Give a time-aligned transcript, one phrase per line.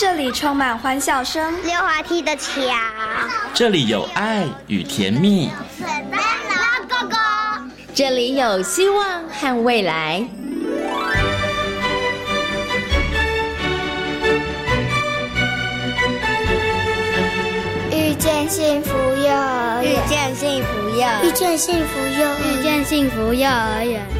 [0.00, 2.62] 这里充满欢笑声，溜滑梯的桥，
[3.52, 7.16] 这里有爱与甜蜜，粉灯笼哥哥，
[7.92, 10.24] 这里有希望和未来。
[17.90, 24.17] 遇见幸福幼儿园，遇见幸福幼儿遇见幸福幼儿遇见幸福幼儿园。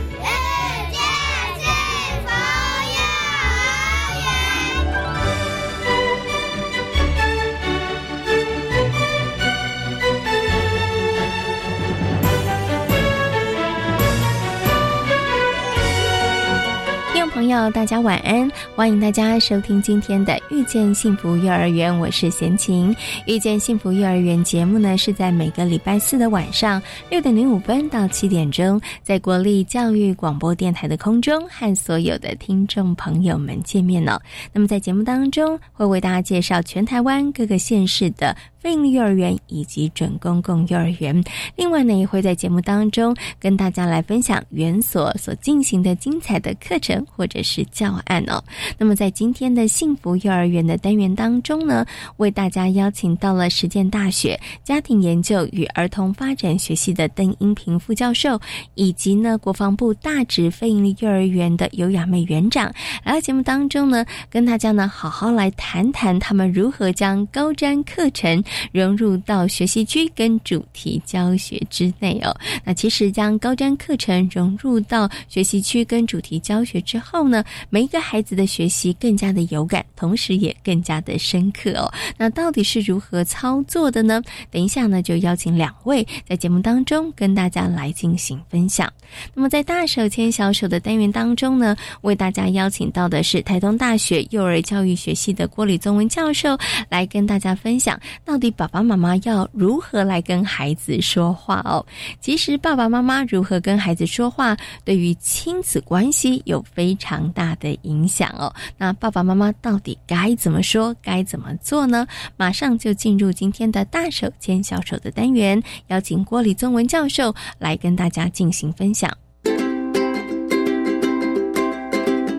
[17.39, 18.51] 朋友，大家晚安！
[18.75, 22.93] 欢迎大家收听今天的《遇见幸福幼儿园》，我是贤琴。
[23.27, 34.21] 《遇见幸福幼儿园》节目呢，是在每个礼拜四的晚上六点零五分到七点钟，在国立教育广播电台的空中和所有的听众朋友们见面了。
[34.53, 38.37] 那么在节目当中，会为大家介绍全台湾各个县市的。
[38.61, 41.23] 非营利幼儿园以及准公共幼儿园，
[41.57, 48.43] 另外呢也会在节目当中跟大家来分享园所所进行的精彩的课程或者是教案哦。
[48.77, 51.87] 那么在今天的幸福幼儿园的单元当中呢，
[52.17, 58.41] 为大家邀请到了实践大学家庭研究与儿童发展学系的邓英平副教授，
[58.75, 62.73] 以及呢国防部大直非营利幼儿园的尤雅妹园长，
[63.05, 68.43] 来到节目当中呢，跟大家呢好好来谈谈他们如何将高瞻课程。
[68.73, 72.35] 融入到学习区跟主题教学之内哦。
[72.65, 81.93] 那其实将高瞻课程融入到学习区跟主题教学之后呢，每一个孩子的学习更加的有感，同时也更加的深刻哦。
[82.17, 84.23] 那到底是如何操作的呢？
[84.51, 88.91] 等一下呢，就邀请两位在节目当中跟大家来进行分享。
[89.35, 96.57] 那么在大手牵小手的单元当中呢，为大家邀请到的是台东大学幼儿教育学系的郭礼宗文教授
[96.89, 98.38] 来跟大家分享到。
[98.39, 101.85] 到底爸爸妈妈要如何来跟孩子说话哦？
[102.21, 108.55] 其实爸爸妈妈如何跟孩子说话，对于亲子关系有非常大的影响哦。
[108.77, 112.07] 那爸爸妈妈到底该怎么说，该怎么做呢？
[112.37, 119.11] 马上就进入今天的大手牵小手的单元，邀请郭立宗文教授来跟大家进行分享。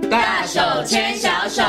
[0.10, 1.62] 大手牵小手。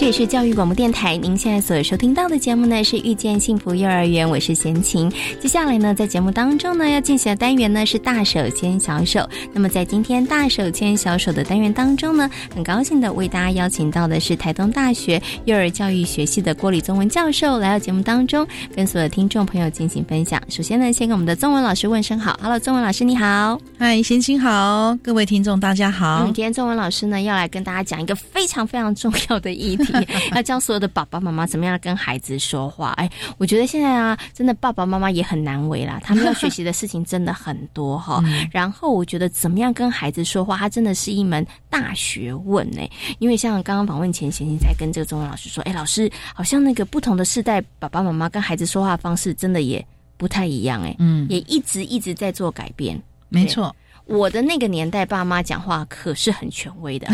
[0.00, 5.12] 这里是教育广播电台，您现在所收听到的节目呢是遇见幸福幼儿园，我是贤琴。
[5.38, 9.28] 接下来呢，在节目当中呢要进行的单元呢是大手牵小手。
[9.52, 20.42] 那么在今天大手牵小手的单元当中呢，很高兴的为大家邀请到的是台东大学幼儿教育学系的郭礼宗文教授来到节目当中，跟所有听众朋友进行分享。
[20.48, 26.22] 首先呢，先跟我们的宗文老师问声好，Hello，宗文老师你好，嗨，贤琴好，各位听众大家好。
[26.24, 29.90] 今天宗文老师呢要来跟大家讲一个非常非常重要的议题。
[30.34, 32.90] 要教所有的爸爸妈妈怎么样跟孩子说话？
[32.92, 36.00] 哎，我觉得现在啊，真的爸爸妈妈也很难为啦。
[36.02, 38.22] 他们要学习的事情真的很多哈。
[38.52, 42.80] 然后我觉得怎么样跟孩子说话，它真的是一门大学问呢。
[43.18, 49.84] 因为像刚刚访问前，贤贤在跟这个中文老师说，哎，老师好像那个不同的世代爸爸妈妈跟孩子说话方式真的也
[50.16, 50.94] 不太一样哎。
[50.98, 53.00] 嗯，也一直一直在做改变。
[53.28, 53.74] 没错。
[54.10, 57.06] 我的那个年代，爸妈讲话可是很权威的，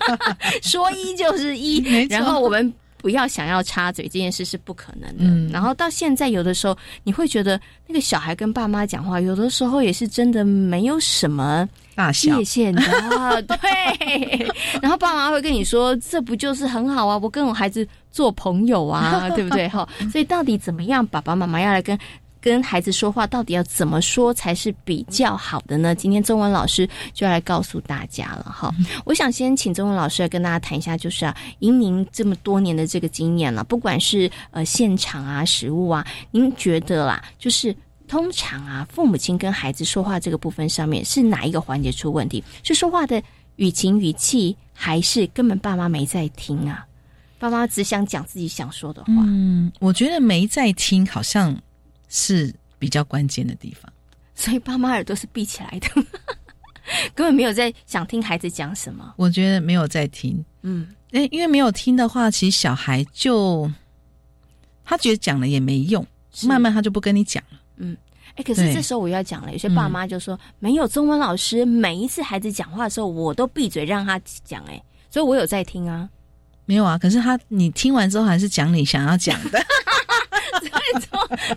[0.62, 1.78] 说一就是一，
[2.08, 5.52] 然后我们不要想要插嘴，这件事是不可能的。
[5.52, 11.68] 然后到现在，有的时候你会觉得那个小孩跟爸妈讲话，有的时候也是真的没有什么
[12.12, 13.58] 界限的， 对。
[14.80, 17.18] 然后爸妈会跟你说：“这不就是很好啊？
[17.22, 21.98] 我跟我孩子做朋友啊， 对不对？”哈，所以到底怎么样，爸爸妈妈要来跟。
[22.40, 25.94] 跟孩子说话到底要怎么说才是比较好的呢？
[25.94, 28.74] 今天中文老师就要来告诉大家了哈。
[29.04, 37.76] 我想先请中文老师来跟大家谈一下，就是啊，以您这么多年的这个经验了，不管是呃现场啊、实物啊，您觉得啦，就是
[38.08, 42.42] 通常啊，父母亲跟孩子说话这个部分上面是哪一个环节出问题？
[42.62, 43.22] 是说话的
[43.56, 46.86] 语情语气，还是根本爸妈没在听啊？
[47.38, 49.12] 爸妈只想讲自己想说的话。
[49.18, 51.54] 嗯，我觉得没在听，好像。
[52.10, 53.90] 是比较关键的地方，
[54.34, 55.88] 所以爸妈耳朵是闭起来的，
[57.14, 59.14] 根本没有在想听孩子讲什么。
[59.16, 63.70] 我觉得没有在听，嗯，哎，因为没有听的话，其实小孩就
[64.84, 66.04] 他觉得讲了也没用，
[66.42, 67.60] 慢慢他就不跟你讲了。
[67.76, 67.96] 嗯，
[68.34, 76.08] 哎，可是这时候我要讲了，有些爸妈就说没有中文老师，每一次孩子讲话的时候，我都闭嘴让他讲，哎，所以我有在听啊，
[76.64, 79.64] 没有啊，可是他你听完之后还是讲你想要讲的。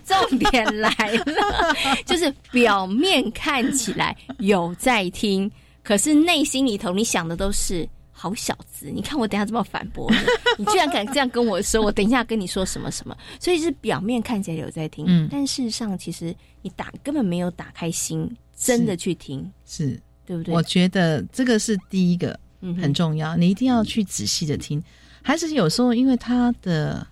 [0.04, 0.90] 重 重点来
[1.26, 1.74] 了，
[2.04, 5.50] 就是表面看起来有在听，
[5.82, 10.16] 可是内心里头你想的都是好小子，你看我等下这么反驳你？
[10.58, 13.16] 你居然敢这样跟我说，我等一下跟你说什么什么？
[13.40, 20.54] 所以是表面看起来有在听，嗯但事实上其实你打根本没有打开心，真的去听，是，对不对？
[20.54, 24.82] 我觉得这个是第一个嗯很重要，你一定要去仔细的听。
[25.26, 27.06] 还是有时候因为他的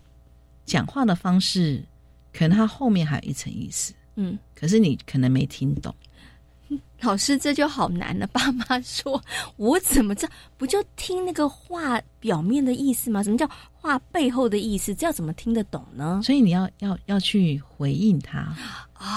[0.67, 1.83] 讲话的方式，
[2.33, 4.39] 可能他后面还有一层意思，嗯。
[4.55, 5.95] 可是你可能没听懂。
[7.03, 8.27] 老师，这就好难了。
[8.29, 9.23] 爸妈说
[9.59, 10.33] ：“我怎么知道？
[10.57, 13.23] 不就听那个话表面的意思吗？
[13.23, 14.95] 什么叫话背后的意思？
[14.95, 18.57] 这要怎么听得懂呢所以你要要要去回应他，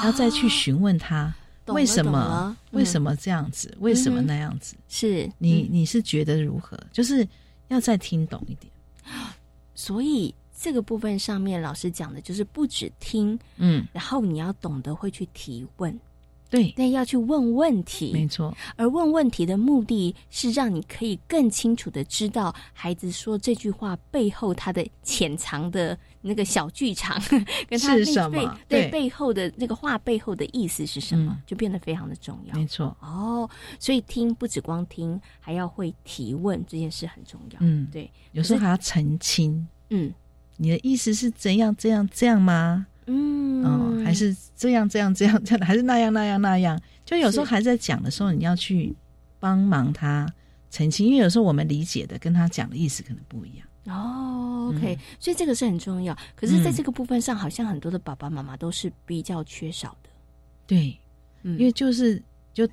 [0.03, 1.33] 要再去询问他
[1.67, 4.75] 为什么嗯为什么这样子，为什么那样子？
[4.89, 6.77] 是你嗯你是觉得如何？
[6.91, 7.25] 就是
[7.67, 8.73] 要再听懂一点。
[9.75, 15.99] 所以这个部分上面，老师讲的就是不只听，嗯，然后你要懂得会去提问，
[16.49, 18.13] 对，对，要去问问题。
[18.13, 18.25] 没。
[18.27, 27.21] 错，而问问题的目的是让你可以更清楚的知道孩子说这句话背后他的潜藏的那个小剧场，
[27.67, 28.37] 跟他那是什么？
[28.37, 28.91] 背对对。
[28.91, 31.41] 背后的那个话背后的意思是什么，嗯。
[31.45, 32.55] 就变得非常的重要。
[32.55, 32.95] 没错。
[33.01, 33.49] 哦，
[33.79, 37.57] 所以听不只光听，还要会提问，这件事很重要。
[37.59, 40.13] 嗯，对，有时候还要澄清，嗯
[40.57, 42.87] 你的意思是怎样这样这样吗？
[43.07, 46.79] 嗯哦，还是这样这样这样这样， 还是那样那样那样？
[47.05, 48.95] 就有时候是还在讲的时候，你要去
[49.39, 50.27] 帮忙他
[50.71, 53.67] 澄清，因为有时候我们理解的跟他讲的意思可能不一样。
[53.87, 56.17] 哦，OK，、所以这个是很重要。
[56.35, 60.09] 可是，在这个部分上，好像很多的爸爸妈妈都是比较缺少的。
[60.65, 60.97] 对，
[61.43, 62.19] 嗯，因为就是
[62.51, 62.67] 就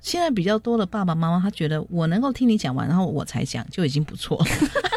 [0.00, 4.44] 现在比较多的爸爸妈妈，他觉得我能够听你讲完，然后我才讲就已经不错了。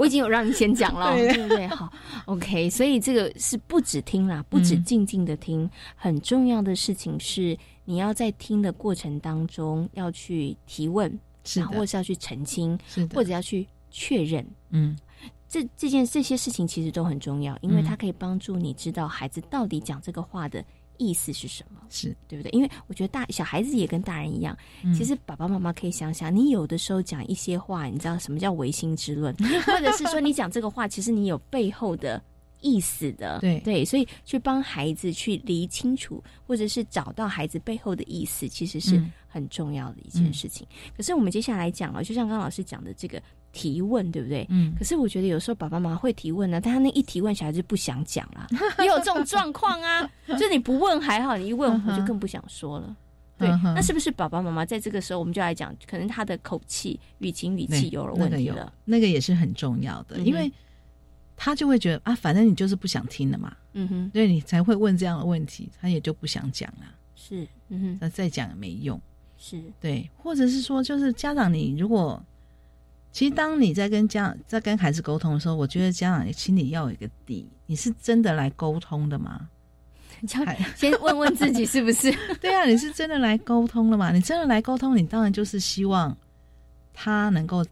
[0.00, 1.34] 我已经有让你先讲了，对。
[1.34, 1.66] 对不对？
[1.68, 1.92] 好
[2.24, 7.54] ，OK，所以这个是不止听啦，不止嗯静静的听，很重要的事情是
[7.84, 11.20] 你要在听的过程当中要去提问，
[11.54, 14.46] 然后或是要去澄清，是，或者要去确认。
[14.70, 14.96] 嗯，
[15.46, 17.84] 这这件这些事情其实都很重要，因为嗯。
[17.84, 20.64] 它可以帮助你知道孩子到底讲这个话的
[21.00, 22.50] 意思是什么，是，对不对？
[22.52, 29.34] 因为我觉得大小孩子也跟大人一样，嗯其实爸爸妈妈可以想想，你有的时候讲一些话，你知道什么叫唯心之论，
[29.66, 32.22] 或者是说你讲这个话，其实你有背后的。
[32.62, 40.66] 意思的， 对对，所以去帮孩子去理清楚，或者是找到孩子背后的意思，其实是嗯很重要的一件事情。
[40.94, 43.18] 可是我们接下来讲了，就像刚刚老师讲的这个
[43.52, 44.46] 提问，对不对？
[44.50, 48.46] 嗯可是我觉得有时候爸爸妈妈会提问呢，但他那一提问，小孩子不想讲啦，
[48.78, 50.10] 也有这种状况啊。
[50.38, 52.96] 就你不问还好，你一问我就更不想说了。
[53.38, 58.72] 对，那是不是爸爸妈妈在这个时候，我们就来讲，可能他的口气、语情、语气有了问题了？
[58.84, 60.52] 那个也是很重要的，嗯因为
[61.36, 66.84] 他就会觉得啊，反正你就是不想听了嘛，嗯哼，所以你才会问这样的问题，他也就不想讲了，
[67.16, 69.00] 是，嗯哼，那再讲也没用。
[69.38, 72.22] 是，对，或者是说，就是家长，你如果
[73.12, 79.48] 其实当你在跟家在跟孩子沟通的时候，我觉得家长心里要有一个底，你是真的来沟通的吗？
[80.76, 82.14] 先问问自己是不是？
[82.42, 84.12] 对啊，你是真的来沟通了吗？
[84.12, 86.14] 你真的来沟通，你当然就是希望
[86.92, 87.64] 他能够，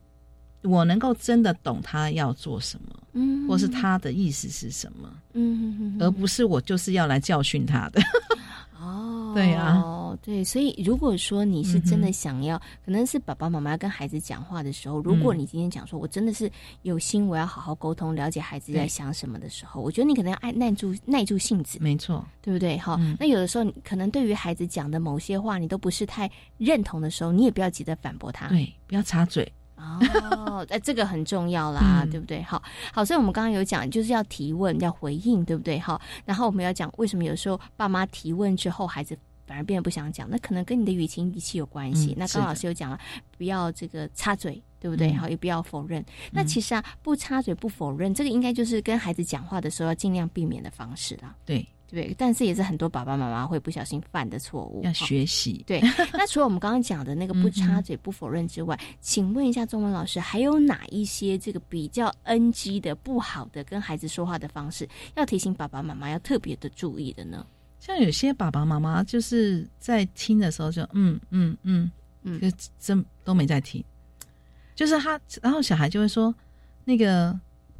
[0.62, 8.00] 我能够真的懂他要做什么，嗯，或是他的意思是什么，嗯而不是我就是要来教训他的。
[8.80, 16.50] 哦，对啊对，所以如果说你是真的想要，可能是爸爸妈妈跟孩子讲话的时候，如果嗯你今天讲说我真的是
[16.82, 22.78] 有心，我要好好沟通，了解孩子在想什么的时候，我觉得你可能要按耐住耐住性子，没错，对不对？
[22.78, 28.48] 哈、嗯那有的时候你可能对于孩子讲的某些话，你都不是太认同的时候，你也不要急着反驳他。
[28.48, 29.50] 对，不要插嘴。
[29.78, 32.42] 哦，哎，这个很重要啦，嗯对不对？
[32.42, 35.78] 好，好，所以我们刚刚有讲，就是要提问，要回应，对不对？
[35.78, 39.16] 好，然后我们要讲为什么有时候爸妈提问之后，孩子
[39.46, 42.12] 反而变得不想讲，那可能跟你的语情语气有关系。
[42.12, 42.98] 嗯那刚刚老师有讲了，
[43.36, 45.10] 不要这个插嘴，对不对？
[45.12, 46.04] 嗯好，也不要否认。
[46.32, 51.34] 那其实啊，不插嘴不否认，这个应该就是跟孩子讲话的时候要尽量避免的方式啦。
[51.46, 54.82] 对，对，但是也是很多爸爸妈妈会不小心犯的错误。
[54.84, 55.64] 要好学习。
[55.66, 55.80] 对，
[56.12, 67.46] 那除了我们刚刚讲的那个不插嘴、不否认之外，请问一下中文老师，还有哪一些这个比较 NG 的、不好的跟孩子说话的方式，要提醒爸爸妈妈要特别的注意的呢？
[67.80, 71.90] 像有些爸爸妈妈就是在听的时候就嗯嗯嗯
[72.22, 73.82] 嗯就真都没在听，
[74.74, 76.34] 就是他，然后小孩就会说
[76.84, 77.38] 那个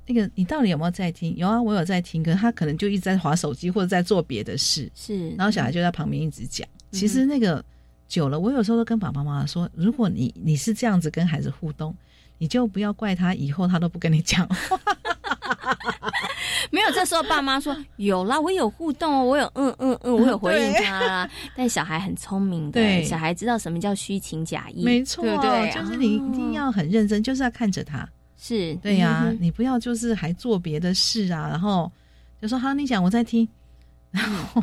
[0.08, 1.36] 那个你到底有没有在听？
[1.36, 6.66] 有啊，我有在听，可是他可能就一直在划手机或者在做别的事，是，然后小孩就在旁边一直讲。
[6.90, 7.62] 其实那个
[8.08, 11.94] 久了，我有时候都跟爸爸妈妈说，如果你你是这样子跟孩子互动，
[12.38, 14.80] 你就不要怪他以后他都不跟你讲话。
[16.70, 21.30] 没有，这时候爸妈说有啦，我有互动哦，我有嗯嗯嗯，我有 回应他啦。
[21.54, 28.08] 但小孩很聪明的，小孩知道什么叫虚情假意，没错，对，就是你一定要很认真，就是要看着他。
[28.40, 31.90] 是对呀，你不要就是还做别的事啊，然后
[32.40, 33.46] 就说好，你讲我在听，
[34.12, 34.62] 然后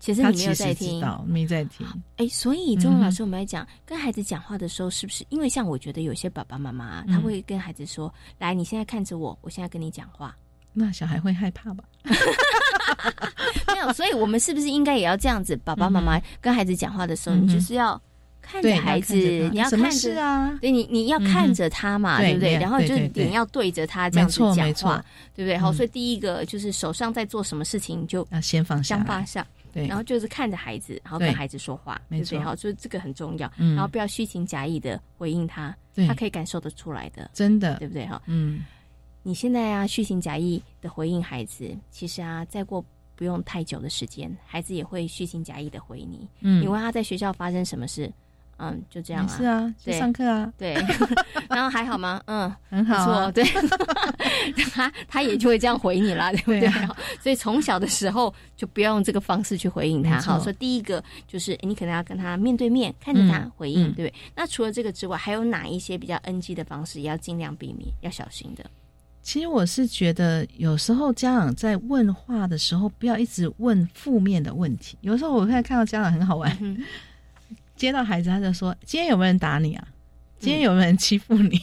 [0.00, 1.86] 其实你没有在听，没在听。
[2.16, 10.34] 哎，所以钟老师，我们来讲跟孩子讲话的时候，是不是因为像我觉得有些爸爸妈妈他会跟孩子说：“来，你现在看着我，我现在跟你讲话。”
[10.72, 11.84] 那小孩会害怕吧？
[13.68, 15.54] 没有，所以我们是不是应该也要这样子？
[15.58, 18.00] 爸爸妈妈跟孩子讲话的时候，你就是要。
[18.42, 22.54] 看着孩子，你要看着啊，对你你要看着他嘛，对不对？
[22.58, 25.02] 然后就是脸要对着他这样子讲话，
[25.34, 25.56] 对不对？
[25.56, 29.46] 好，所以第一个就是手上在做什么事情，就要先放下，先放下。
[29.72, 32.38] 对，然后就是看着孩子，然后跟孩子说话，对不对？
[32.40, 33.50] 好，所以这个很重要。
[33.56, 35.74] 然后不要虚情假意的回应他，
[36.06, 38.04] 他可以感受得出来的，真的，对不对？
[38.04, 38.64] 哈，嗯，
[39.22, 42.84] 你现在啊，虚情假意的回应孩子，其实啊，再过
[43.16, 46.28] 不用太久的时间，孩子也会虚情假意的回你。
[46.40, 48.12] 嗯，你问他在学校发生什么事？
[48.62, 49.36] 嗯，就这样啊。
[49.36, 50.50] 是啊，去上课啊。
[50.56, 50.74] 对，
[51.50, 52.22] 然后还好吗？
[52.26, 53.30] 嗯， 很好。
[53.32, 53.42] 对，
[54.72, 56.70] 他他也就会这样回你啦，对不对？
[57.20, 60.20] 所以从小的时候就不要用这个方式去回应他。
[60.20, 64.14] 好，说第一个就是你可能要跟他面对面看着他回应，对不对？
[64.36, 68.64] 那除了这个之外，还有哪一些比较 NG 的方式也要尽量避免，要小心的？
[69.22, 74.98] 其实我是觉得，有时候家长在问话的时候，不要一直问负面的问题。
[75.00, 76.76] 有时候我会看到家长很好玩。
[77.82, 79.84] 接到孩子，他就说：“今天有没有人打你啊？
[80.38, 81.60] 今天有没有人欺负你？”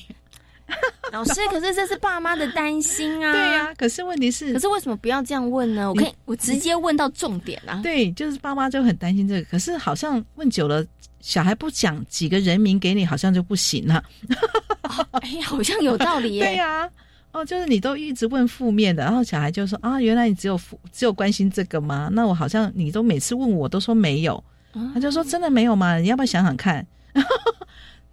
[1.14, 3.32] 老师，可是这是爸妈的担心啊。
[3.32, 5.88] 对呀，可是问题是，可是为什么不要这样问呢？
[5.88, 7.80] 我可以，我直接问到重点啊。
[7.82, 9.44] 对，就是爸妈就很担心这个。
[9.44, 10.86] 可是好像问久了，
[11.22, 14.04] 小孩不讲几个人名给你，好像就不行了。
[15.12, 16.44] 哎呀，好像有道理耶。
[16.46, 16.88] 对呀，
[17.32, 22.10] 哦，就是你都一直问负面的，然后小孩就说：“啊，原来你只有负，只有关心这个吗？
[22.12, 24.44] 那我好像你都每次问我都说没有。”
[24.94, 25.98] 他就说：“真的没有吗？
[25.98, 26.86] 你要不要想想看？”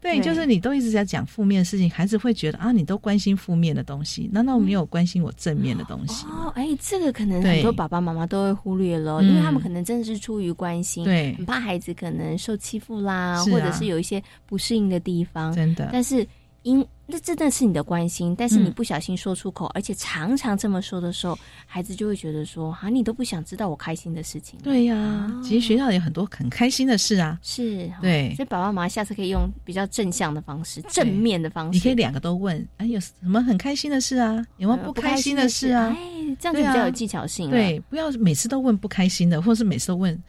[0.01, 6.27] 对，就是你都一直在讲负面的事情，孩子会觉得啊，你都关心负面的东西，难道没有关心我正面的东西？
[6.27, 16.27] 哦，哎，这个可能很多爸爸妈妈都会忽略了，因为他们可能真的是出于关心，对，很怕孩子可能受欺负啦，或者是有一些不适应的地方，真的，但是。
[16.67, 27.39] 因那真的是你的关心，但是你不小心说出口，而且常常这么说的时候，孩子就会觉得说：“啊，你都不想知道我开心的事情。”对呀，其实学校有很多很开心的事啊。
[27.41, 31.77] 是，对，所以爸爸妈妈下次可以用比较正向的方式、正面的方式。
[31.77, 34.45] 你可以两个都问：“哎，有什么很开心的事啊？
[34.57, 37.49] 有没有不开心的事啊？”哎，这样子比较有技巧性。
[37.49, 40.21] 对，不要每次都问不开心的，或者是每次都问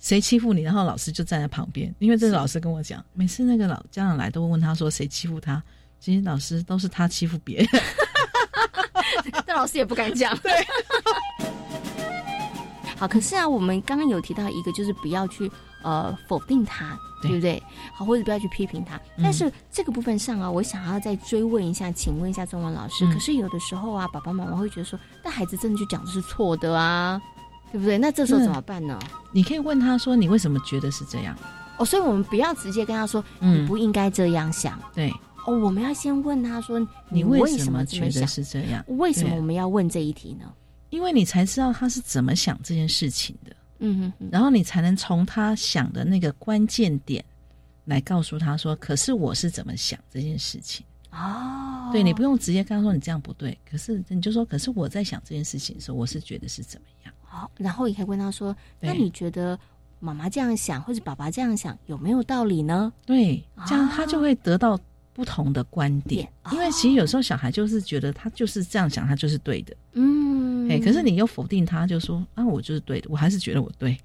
[0.00, 1.94] 谁欺负你，然后老师就站在旁边。
[2.00, 5.62] 因为这是老师跟我讲，每次那个老家长来都会问他说谁欺负他。
[5.98, 7.68] 其实老师都是他欺负别人，
[9.46, 10.36] 但老师也不敢讲。
[10.40, 10.52] 对，
[12.96, 15.50] 好，可是啊，我们刚刚有提到一个，就是不要去
[15.82, 17.62] 呃否定他，对不对？
[17.94, 19.00] 好，或者不要去批评他。
[19.22, 23.04] 但是这个部分上啊，我想要再追问一下，请问一下中文老师。
[23.12, 27.20] 可是有的时候啊，爸爸妈妈会觉得说，那孩子真的就讲的是错的啊，
[27.72, 27.98] 对不对？
[27.98, 28.98] 那这时候怎么办呢？
[29.32, 31.36] 你可以问他说，你为什么觉得是这样？
[31.78, 34.80] 哦，所以我们不要直接跟他说，你不应该这样想。
[34.94, 35.12] 对。
[35.46, 38.84] 哦，我们要先问他说：“你为什么觉得是这样？
[38.88, 40.52] 为什么我们要问这一题呢？
[40.90, 43.54] 因为你才知道他是怎么想这件事情的。
[43.78, 47.24] 嗯哼，然后你才能从他想的那个关键点
[47.84, 59.56] 来告诉他说：‘可是我是怎么想这件事情？’哦，对你不用直接跟他说你这样不对，可是你就说：‘可是我在想这件事情的时候，我是觉得是怎么样？’好，然后你可以问他说：‘那你觉得
[60.00, 64.76] 妈妈这样想或者爸爸这样想有没有道理呢？’对，这样他就会得到。
[65.16, 69.74] 不同的观点，因为其实有时候小孩就是觉得他就是这样想，他就是对的。
[69.94, 73.96] 嗯，哎，可是你又否定他，就说啊，我就是对的，我还是觉得我对。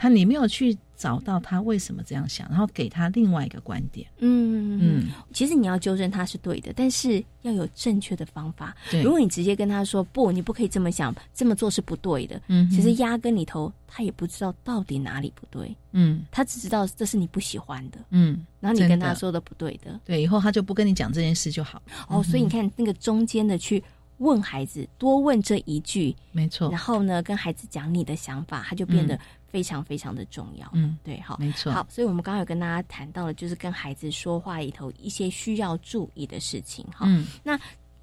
[0.00, 4.08] 他你没有去找到他为什么这样想，然后给他另外一个观点。
[4.20, 8.74] 嗯嗯，其实你要纠正他是对的，但是要有正确的方法。
[9.04, 12.40] 如果你直接跟他说不，你不可以这么想，这么做是不对的。
[12.48, 15.76] 嗯，其实压根里头他也不知道到底哪里不对。
[15.92, 17.98] 嗯，他只知道这是你不喜欢的。
[18.08, 21.82] 嗯，然后你跟他说的不对的，对，以后他就不跟你讲这件事就好。
[22.08, 23.84] 哦，所以你看那个中间的去
[24.16, 26.70] 问孩子，多问这一句，没错。
[26.70, 29.20] 然后呢，跟孩子讲你的想法，他就变得。
[29.50, 37.58] 非常非常的重要，嗯，对，好，没错，好，所以我们刚刚有跟大家谈到了，就是跟孩子说话里头一些需要注意的事情，哈，嗯，那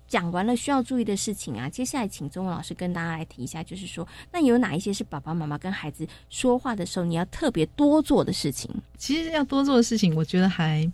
[0.08, 8.70] 讲完了需要注意的事情啊，接下来请中文老师跟大家来提一下，就是说，那有哪一些是爸爸妈妈跟孩子说话的时候你要特别多做的事情？
[8.98, 10.90] 其实要多做的事情，我觉得还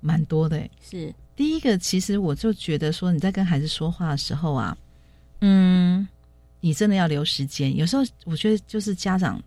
[0.00, 4.76] 蛮多的，是第一个，其实我就觉得说你在跟孩子说话的时候啊。
[5.42, 6.06] 嗯，
[6.60, 7.74] 你真的要留时间。
[7.74, 9.42] 有时候我觉得就是家长，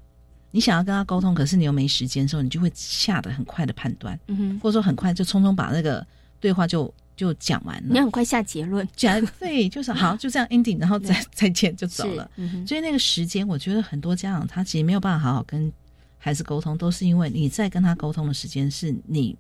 [0.56, 6.06] 你想要跟他沟通，可是你又没时间的时候，你就会下的很快的判断，嗯哼，或者说很快就匆匆把那个
[6.40, 7.90] 对话就就讲完了。
[7.90, 12.30] 你很快下结论， 讲对，就是好，就这样 ending，然后再 再见就走了。
[12.36, 15.74] 嗯哼，所以那个时间，我觉得很多家长他其实没有办法好好跟
[16.20, 19.36] 孩子沟通，都是因为你在跟他沟通的时间是你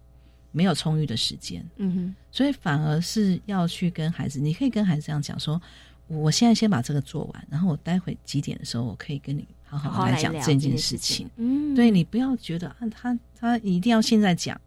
[0.51, 1.63] 没有充裕的时间。
[1.77, 5.61] 嗯哼，所以反而是要去跟孩子，你可以跟孩子这样讲说：
[6.07, 11.29] 我现在先把这个做完，然后我待会几点的时候，我可以跟你好好来讲这件件事事情情。
[11.37, 14.59] 嗯，对你不要觉得啊，他他一定要现在讲，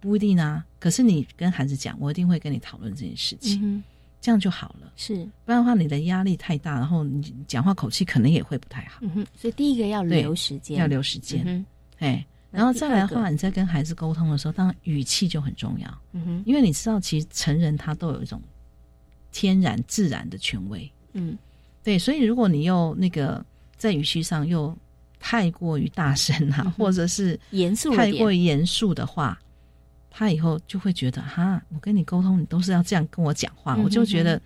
[0.00, 0.64] 不一定啊。
[0.78, 3.82] 可是你跟孩子讲，我一定会跟你讨论这件事情，嗯，
[4.20, 4.92] 这样就好了。
[4.96, 11.42] 是，不然的话，你的压力太大，然后你讲话口气可能也会不太好，嗯哼，所以第一个要留时间，要留时间。
[11.98, 16.02] 嗯然后再来的话，你在跟孩子沟通的时候，当然语气就很重要。
[16.10, 18.42] 嗯哼，因为你知道，其实成人他都有一种
[19.30, 21.38] 天然自然的权威，嗯
[21.84, 23.44] 对，所以如果你又那个
[23.80, 24.76] 在语气上又
[25.18, 29.40] 太过于大声啊，或者是严肃太过点，于严肃的话，
[30.10, 34.42] 他以后就会觉得哈，我跟你沟通，你都是要这样跟我讲话，嗯哼我就觉得，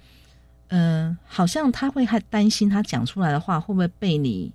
[0.68, 4.52] 呃，好像他会还担心他讲出来的话会不会被你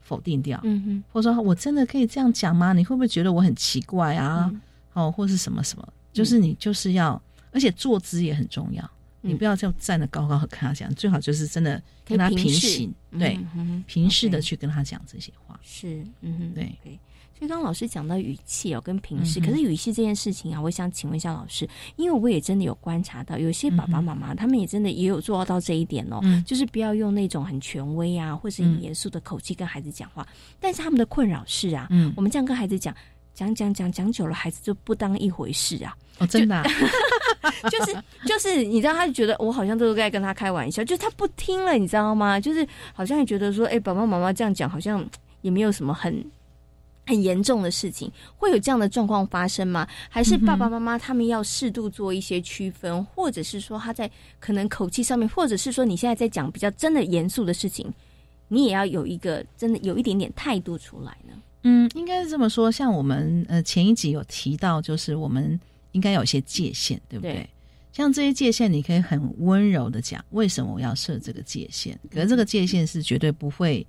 [0.00, 2.72] 否定掉，嗯哼，或者说我真的可以这样讲吗？
[2.72, 4.48] 你会不会觉得我很奇怪啊？
[4.52, 4.60] 嗯
[4.92, 7.20] 哦，或是什么什么，就是你就是要，
[7.50, 8.90] 而且坐姿也很重要，嗯
[9.20, 13.38] 你不要就站得高高和跟他讲，最好就是真的跟他平行，对，
[13.86, 15.58] 平视的去跟他讲这些话。
[15.62, 16.98] 是，嗯哼，对。
[17.38, 30.26] 所以刚刚老师讲到语气哦，跟平视，嗯可是语气这件事情啊，我想请问一下老师，因为我也真的有观察到，有些爸爸妈妈、他们也真的也有做到这一点哦，嗯就是不要用那种很权威啊，或是很严肃的口气跟孩子讲话。
[30.60, 32.94] 但是他们的困扰是啊，嗯，我们这样跟孩子讲。
[33.32, 35.96] 讲讲讲讲久了，孩子就不当一回事啊！
[36.18, 36.62] 哦，真的啊、
[37.70, 42.38] 就是就是，你知道，他就觉得我好像都是在跟他开玩笑，就是他不听了，你知道吗？
[42.38, 45.04] 就是好像也觉得说，哎、爸爸妈妈这样讲，好像
[45.42, 46.24] 也没有什么很
[47.06, 49.86] 很严重的事情，会有这样的状况发生吗？
[50.08, 57.92] 还是爸爸妈妈他们要适度做一些区分，或者是说他在可能口气上面，或者是说你现在在讲比较真的严肃的事情，
[58.48, 61.34] 你也要有一个真的有一点点态度出来呢？
[61.62, 62.70] 嗯，应该是这么说。
[62.70, 65.58] 像我们呃前一集有提到，就是我们
[65.92, 67.34] 应该有些界限，对不对？
[67.34, 67.50] 对。
[67.92, 73.84] 像这些界限，你可以很温柔的讲为什么我要设这个界限，可是这个界限是绝对不会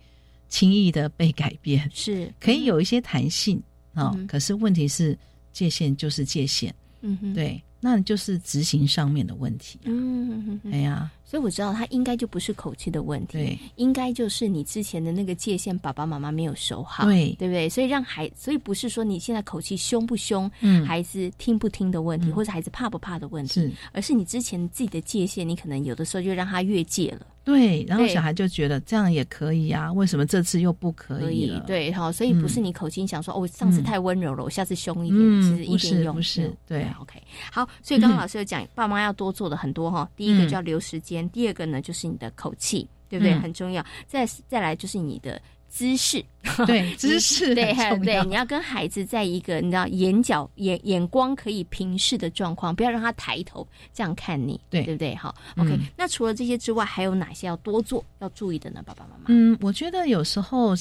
[0.50, 3.62] 轻易的被改变，是可以有一些弹性
[3.94, 4.12] 哦。
[4.16, 5.18] 嗯可是问题是，
[5.54, 9.88] 界限就是界限，嗯哼，对，那就是执行上面的问题、啊。
[9.88, 17.36] 嗯哼哼哼哎呀，所以我知道他应该就不是口气的问题，对，应该就是你之前的那个界限，爸爸妈妈没有守好，对。
[17.39, 17.67] 对不对？
[17.67, 20.86] 所以让孩，所以不是说你现在口气凶不凶，嗯。
[20.86, 22.34] 孩子听不听的问题，嗯。
[22.36, 23.72] 或者孩子怕不怕的问题，是。
[23.91, 31.60] 而是你之前自己的界限，你可能有的时候就让他越界了，对，然后小孩就觉得这样也可以啊，为什么这次又不可可以？
[31.65, 40.47] 对好，所以不是你口气想说、哦，我上次太温柔了，我下次凶一点，嗯其实一点用不是对，OK，好，所以刚刚老师有讲，爸妈要多做的很多哈，第一个嗯。
[40.47, 43.34] 就要留时间，第二个呢就是你的口气，对不对？
[43.34, 43.41] 嗯。
[43.41, 46.23] 很重要，再再来就是你的姿势，
[46.67, 54.84] 对，姿势对对，你要跟孩子在一个你知道眼角眼眼光可以平视的状况，不要让他抬头这样看你，对。
[54.84, 55.15] 对不对？
[55.15, 58.84] 好嗯，OK、那除了这些之外，还有哪些要多做要注意的呢？
[58.86, 60.75] 爸爸妈妈，嗯，我觉得有时候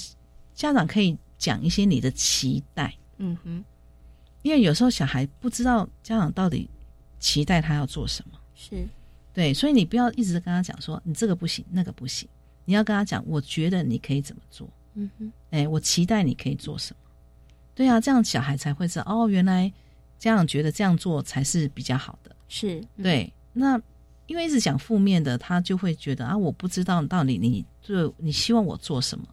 [0.55, 3.65] 家长可以讲一些你的期待，嗯哼，
[4.43, 6.69] 因为有时候小孩不知道家长到底
[7.21, 8.85] 期待他要做什么，是，
[9.33, 12.29] 对，所以你不要一直跟他讲说你这个不行，那个不行，
[12.65, 17.11] 你要跟他讲，我觉得你可以怎么做，嗯哼，哎，我期待你可以做什么，
[17.75, 19.73] 对啊，这样小孩才会知道哦，原来
[20.19, 23.81] 家长觉得这样做才是比较好的，是，嗯，对，那
[24.27, 29.27] 因为一直讲负面的，他就会觉得啊，我不知道到底你对你希望我做什么。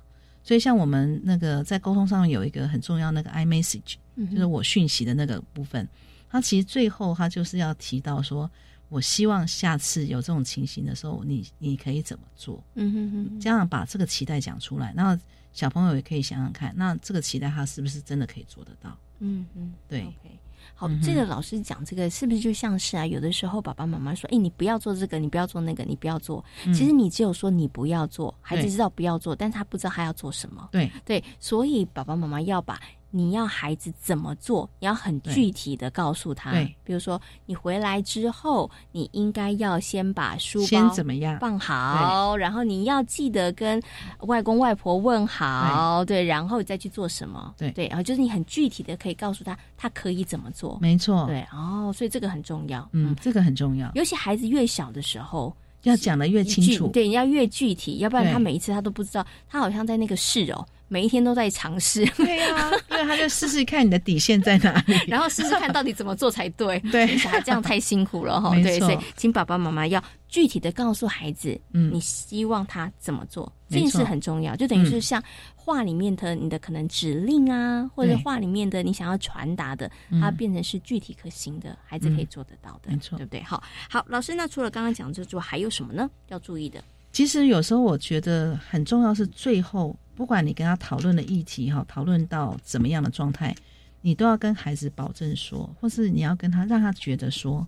[0.43, 5.85] 所以像我们那个在沟通上面有一个很重要那个 i message，嗯就是我讯息的那个部分，
[6.29, 8.49] 他其实最后他就是要提到说，
[8.87, 12.63] 我希望下次有这种情形的时候，你你可以怎么做？
[12.75, 15.19] 嗯哼哼，家长把这个期待讲出来，那
[15.53, 18.97] 小朋友也可以想想看，那这个期待他是不是真的可以做得到？
[19.19, 20.39] 嗯嗯，对 OK，
[20.75, 23.05] 好，这个老师讲这个是不是就像是啊？
[23.05, 26.43] 有的时候爸爸妈妈说：“哎，你不要做这个，你不要做那个，你不要做。
[26.65, 30.69] 嗯其实你只有说你不要做，孩子知道不要做，但他不知道他要做什么。
[30.71, 32.79] 对对，所以爸爸妈妈要把
[33.17, 36.51] 你要孩子怎么做，你要很具体的告诉他。
[36.51, 41.39] 对，比如说你回来之后，你应该要先把书先包怎么样？
[41.39, 43.81] 放好，然后你要记得跟
[44.19, 47.71] 外公外婆问好，对，然后再去做什么，对。
[47.71, 53.91] 对，然后就是你很具体的可以告诉他，他可以怎么做，没错，对，哦，所以这个很重要，嗯，这个很重要。
[53.95, 64.93] 尤其孩子越小的时候，要讲的越清楚，对，要越具体，要不然他每一次他都不知道，他好像在那个试哦，每一天都在尝试，对呀、因为他就试试看你的底线在哪里。
[65.07, 66.79] 然后试试看到底怎么做才对。
[66.91, 68.51] 对小孩这样太辛苦了哈。
[68.51, 74.55] 没对，错所以请爸爸妈妈要具体的告诉孩子，嗯你希望他怎么做，这件事很重要。
[74.55, 75.23] 就等于是嗯像
[75.55, 83.43] 话里面的你的可能指令啊，或者对话里面的你想要传达的，嗯它变成是具体可行的，孩子可以做得到的，没错对不对？
[83.43, 86.09] 好，好，老师，那除了刚刚讲这之外，还有什么呢？
[86.29, 86.81] 要注意的？
[87.17, 93.55] 其实有时候我觉得很重要是最后，不管你跟他讨论的议题哈，讨论到怎么样的状态，
[94.01, 97.67] 你都要跟孩子保证说，或是你要跟他让他觉得说，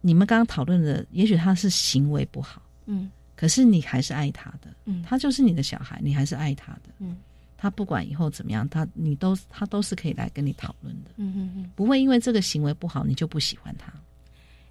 [0.00, 7.16] 你们刚刚讨论的，也许他是行为不好，嗯可是你还是爱他的，嗯他就是你的小孩，你还是爱他的，嗯
[7.56, 11.70] 他不管以后怎么样，他你都他都是可以来跟你讨论的，嗯嗯嗯。
[11.76, 13.92] 不会因为这个行为不好你就不喜欢他。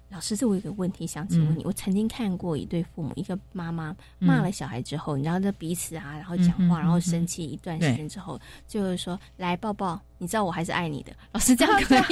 [0.08, 1.64] 老师，这我有个问题想请问你。
[1.64, 12.06] 我曾经看过一对父母，一个妈妈骂了小孩之后，然后就彼此啊，然后讲话，然后生气一段时间之后，就会说：“来抱抱，你知道我还是爱你的。”老师，这样可以吗？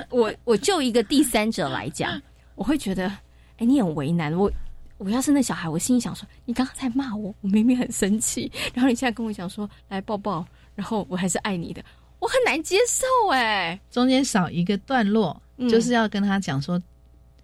[0.10, 2.20] 我我就一个第三者来讲，
[2.54, 3.08] 我会觉得，
[3.58, 4.50] 哎，你很为难我。
[4.96, 11.84] 我要是那小孩，我心里想说：你刚刚在骂我，我明明很生气，然后你现在跟我讲说来抱抱，然后我还是爱你的，
[12.20, 13.78] 我很难接受哎。
[13.90, 15.68] 中间少一个段落，嗯。
[15.68, 16.80] 就是要跟他讲说，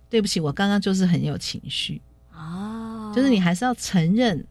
[0.09, 2.01] 对不起，我刚刚就是很有情绪，
[2.33, 4.45] 哦，就是你还是要承认。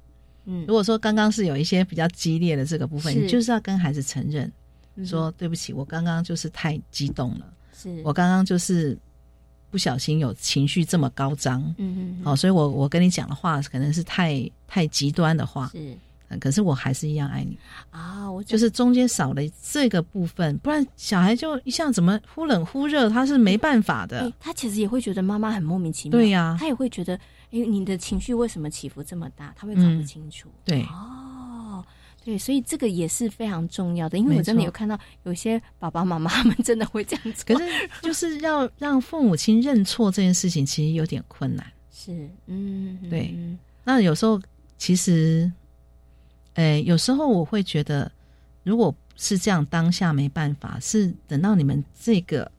[0.45, 0.65] 嗯。
[0.67, 4.51] 如果说刚刚是有一些比较激烈的这个部分，你就是要跟孩子承认，
[4.95, 5.05] 嗯。
[5.05, 8.01] 说对不起，我刚刚就是太激动了，是。
[8.03, 8.97] 我刚刚就是
[9.69, 12.21] 不小心有情绪这么高涨，嗯嗯。
[12.25, 15.97] 哦，所以我我跟你讲的话可能是太太极端的话，是
[16.29, 17.57] 嗯可是我还是一样爱你，
[17.89, 24.19] 啊，我就是中间少了这个部分，不然小孩就一下怎么忽冷忽热，他是没办法的。
[24.21, 27.15] 哎，他其实也会觉得妈妈很莫名其妙，对呀他也会觉得，
[27.51, 29.53] 哎，你的情绪为什么起伏这么大？
[29.57, 30.49] 他会搞不嗯清楚。
[30.63, 31.83] 对哦，
[32.23, 37.43] 对，所以这个也是非常重要的，因为我真的有看到有些爸爸妈妈他们真的会这样子。
[37.45, 37.65] 可是
[38.01, 41.65] 就是要 让父母亲认错这件事情，其实有点困难。
[41.91, 44.39] 是，嗯，对嗯那有时候
[44.77, 45.51] 其实，
[46.55, 48.11] 诶，有时候我会觉得，
[48.63, 52.49] 如果是这样，当下没办法，是等到你们这个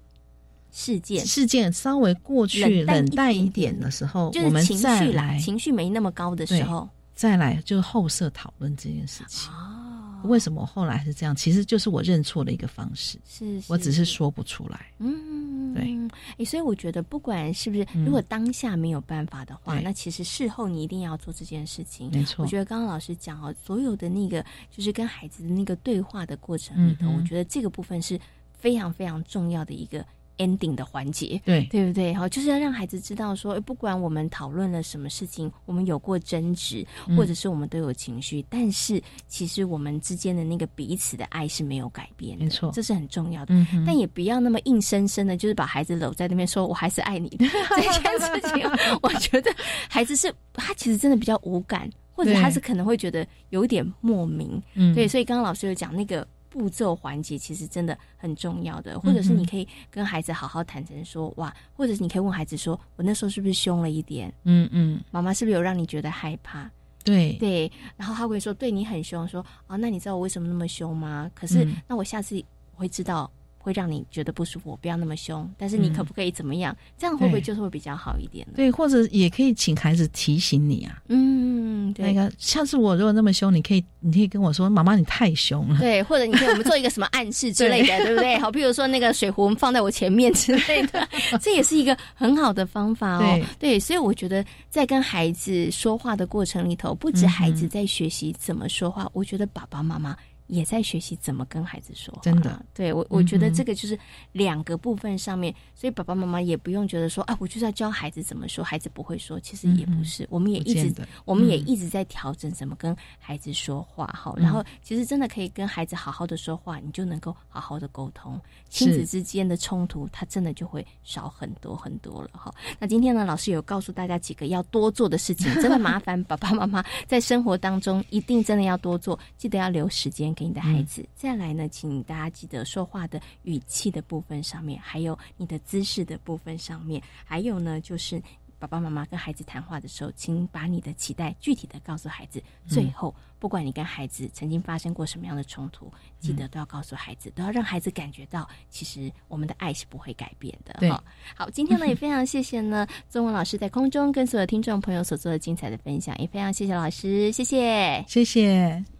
[0.70, 9.50] 事件事件稍微过去、冷淡一点的时候，我们再来情绪没那么高的时候，再来就后设讨论这件事情。
[9.50, 9.79] 哦，
[10.24, 11.34] 为什么我后来是这样？
[11.34, 14.92] 其实就是我认错的一个方式，是，我只是说不出来。
[14.98, 15.96] 嗯，对
[16.38, 22.10] 哎，所以我觉得不管是不是，嗯如果当下没有办法的话，对那其实事后你一定要做这件事情。
[22.10, 28.18] 没错我觉得刚刚老师讲哦，所有的那个就是跟孩子的那个对话的过程里头，我觉得这个部分是
[28.52, 30.04] 非常非常重要的一个
[30.40, 31.40] ending 的环节。
[31.44, 31.64] 对。
[31.70, 32.12] 对不对？
[32.14, 37.16] 好，就是要让孩子知道说，不管我们讨论了什么事情，我们有过争执，嗯。
[37.16, 42.70] 或者是我们都有情绪，但是其实我们之间的那个彼此的爱是没有改变的，没错。
[42.72, 43.54] 这是很重要的。
[43.54, 49.50] 嗯但也不要那么硬生生的，就是把孩子搂在那边说“我还是爱你的” 这件事情，我觉得
[49.88, 54.94] 孩子是他其实真的比较无感，或者他是可能会觉得有一点莫名，嗯。
[54.94, 64.30] 对，所以刚刚老师有讲那个步骤环节，其实真的很重要的，或者是你可以跟孩子好好坦诚说，哇，或者是你可以问孩子说，我那时候是不是凶了一点？
[64.42, 66.70] 嗯嗯，妈妈是不是有让你觉得害怕？
[67.02, 71.30] 对对，然后他会说对你很凶，说啊，那你知道我为什么那么凶吗？
[71.34, 72.36] 可是、嗯那我下次
[72.74, 73.30] 我会知道。
[73.62, 75.48] 会让你觉得不舒服，我不要那么凶。
[75.58, 76.74] 但是你嗯可不可以怎么样？
[76.96, 78.54] 这样会不会就是会比较好一点呢？
[78.56, 81.02] 对，或者也可以请孩子提醒你啊。
[81.08, 85.78] 嗯，对，那个下次我如果那么凶，你可以你可以跟我说，妈妈你太凶了。
[85.78, 88.38] 对，或者你可以我们做一个什么暗示之类的， 对不对？
[88.38, 91.06] 好，比如说那个水壶放在我前面之类的，
[91.40, 93.40] 这也是一个很好的方法哦。
[93.58, 100.16] 对，所以我觉得在跟孩子说话的过程里头，不止孩子在学习怎么说话，我觉得爸爸妈妈。
[100.50, 103.98] 也在学习怎么跟孩子说话，真的，对我我觉得这个就是
[104.32, 110.92] 两个部分上面，所以爸爸妈妈也不用觉得说啊，我就是要教孩子怎么说，孩子不会说，其实也不是，我们也一直
[111.24, 122.52] 我们也一直在调整怎么跟孩子说话哈，然后其实真的可以跟孩子好好的说话，你就能够好好的沟通，亲子之间的冲突，它真的就会少很多很多了哈。
[122.78, 131.06] 那今天呢，老师有告诉大家几个要多做的事情，真的麻烦爸爸妈妈在生活当中一定真的要多做，记得要留时间给你的孩子。
[131.14, 138.22] 再来呢，请大家记得说话的语气的部分上面，还有你的姿势的部分上面，还有呢就是。
[138.60, 142.42] 爸爸妈妈跟孩子谈话的时候，请把你的期待具体的告诉孩子。
[142.68, 150.76] 最后，不管你跟孩子曾经发生过什么样的冲突，记得都要告诉孩子，都要让孩子感觉到，其实我们的爱是不会改变的。
[150.78, 150.90] 对，
[151.34, 158.99] 好，今天呢也非常谢谢呢，宗文老师在空中跟所有听众朋友所做的精彩的分享，也非常谢谢老师，谢谢，谢谢。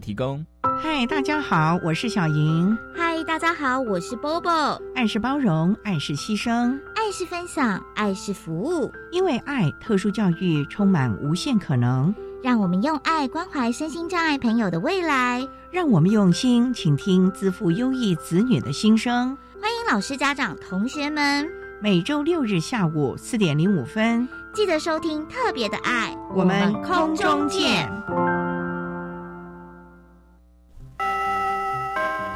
[0.01, 0.45] 提供。
[0.81, 2.77] 嗨，大家好，我是小莹。
[2.95, 4.81] 嗨，大家好，我是 Bobo。
[4.95, 8.91] 爱是包容，爱是牺牲，爱是分享，爱是服务。
[9.11, 12.13] 因为爱，特殊教育充满无限可能。
[12.43, 15.47] 让我们用爱关怀身心障碍朋友的未来。
[15.69, 19.37] 让我们用心倾听自负优异子女的心声。
[19.61, 21.47] 欢迎老师、家长、同学们，
[21.79, 26.17] 每周六日下午四点零五分，记得收听特别的爱。
[26.33, 27.87] 我们空中见。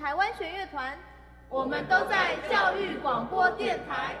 [0.00, 0.96] 台湾弦乐团，
[1.48, 4.16] 我们都在教育广播电台。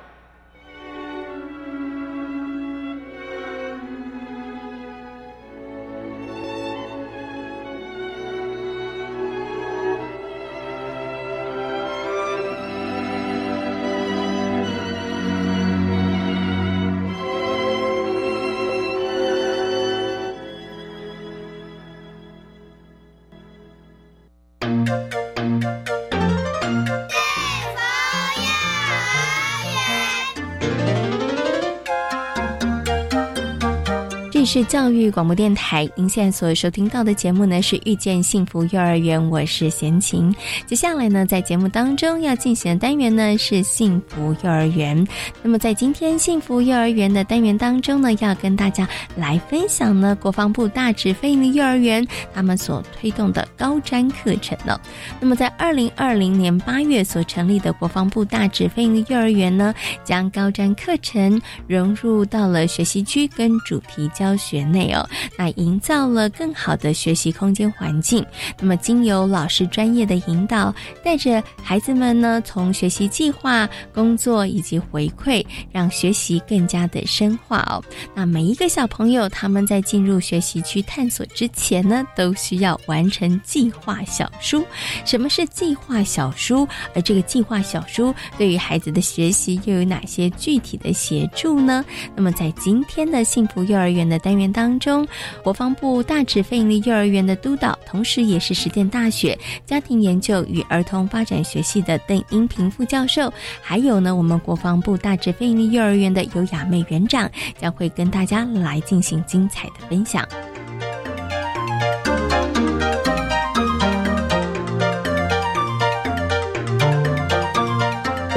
[34.52, 40.30] 是教育广播电台，您现在所收听到的节目呢是遇见幸福幼儿园，我是贤琴。
[40.66, 45.08] 接下来呢，在节目当中要进行的单元呢是幸福幼儿园。
[45.42, 48.86] 那么在今天幸福幼儿园的单元当中呢，要跟大家
[49.16, 54.78] 来分享呢国防部大直飞营的幼儿园他们所推动的高瞻课程呢。
[55.18, 64.36] 那么在二零二零年八月所成立的国防部大直飞营的幼儿园呢，将高瞻课程融入到了学习区跟主题教。
[64.42, 68.24] 学内哦，那营造了更好的学习空间环境。
[68.58, 70.74] 那么，经由老师专业的引导，
[71.04, 77.82] 带着孩子们呢，从学习计划、工作以及回馈，让学习更加的深化哦。
[78.14, 84.64] 那每一个小朋友，他们在进入学习区探索之前呢，都需要完成计划小书。
[85.04, 86.66] 什么是计划小书？
[86.94, 91.84] 而这个计划小书对于孩子的学习又有哪些具体的协助呢？
[92.16, 94.31] 那么，在今天的幸福幼儿园的单。
[94.32, 95.06] 单元当中，
[95.42, 110.26] 国防部大直非营利幼儿园的督导，同时也是实践大学家庭研究与儿童发展学系的邓英平副教授，还有呢，我们国防部大直非营利幼儿园的尤雅妹园长，将会跟大家来进行精彩的分享。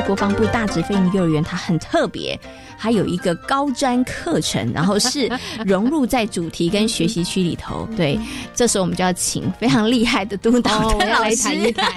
[0.05, 2.39] 国防部大直飞营幼儿园，它很特别，
[2.77, 5.29] 还有一个高专课程，然后是
[5.65, 7.87] 融入在主题跟学习区里头。
[7.97, 8.19] 对，
[8.53, 11.91] 这时候我们就要请非常厉害的督导来谈一谈，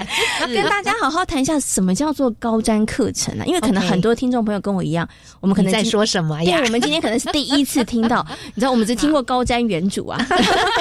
[0.47, 3.45] 跟大家好好谈一下什么叫做高专课程呢？
[3.45, 5.07] 因为可能很多听众朋友跟我一样，
[5.39, 6.59] 我们可能在说什么呀？
[6.65, 10.25] 我们今天可能是第一次听到， 你知道，我们只听过高瞻远瞩啊，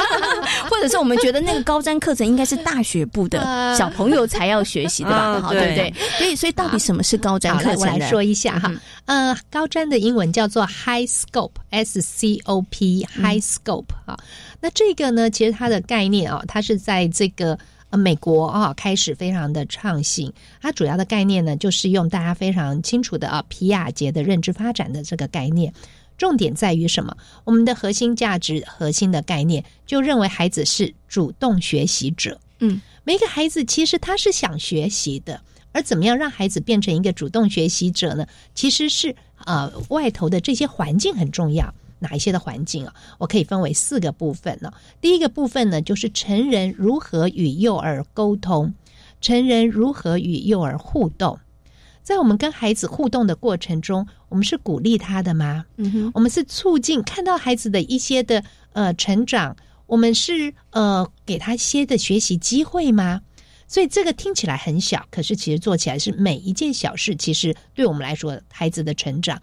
[0.70, 5.40] 或者是我们觉得那个高瞻课程应该是大学部的小朋友才要学习的吧？
[5.42, 5.94] 好对不对？
[6.16, 7.18] 所以，所以到底什么是？
[7.18, 8.72] 高瞻课程，我来说一下哈。
[9.06, 14.18] 呃，高瞻的英文叫做 High Scope，S C O P，High Scope 啊。
[14.60, 17.58] 那这个呢，其实它的概念啊，它是在这个
[17.90, 20.32] 呃美国啊开始非常的创新。
[20.60, 25.72] 它主要的概念呢，就是用大家非常清楚的啊皮亚杰的认知发展的这个概念。
[26.16, 27.16] 重点在于什么？
[27.44, 32.40] 我们的核心价值、核心的概念，就认为孩子是主动学习者。
[32.58, 35.40] 嗯，每个孩子其实他是想学习的。
[35.70, 38.26] 而怎么样让孩子变成一个主动学习者呢？
[38.54, 39.14] 其实是
[39.46, 41.74] 呃外头的这些环境很重要。
[42.00, 42.94] 哪一些的环境啊？
[43.18, 44.72] 我可以分为四个部分呢。
[45.00, 48.72] 第一个部分呢，就是成人如何与幼儿沟通，
[49.20, 51.40] 成人如何与幼儿互动。
[52.04, 55.66] 在我们跟孩子互动的过程中，我们是鼓励他的吗？
[55.76, 63.22] 嗯哼，我们是促进看到孩子的一些的呃成长，我们是呃给他一些的学习机会吗？
[63.68, 69.40] 所以这个听起来很小，可是其实做起来是每一件小事，其实对我们来说，孩子的成长。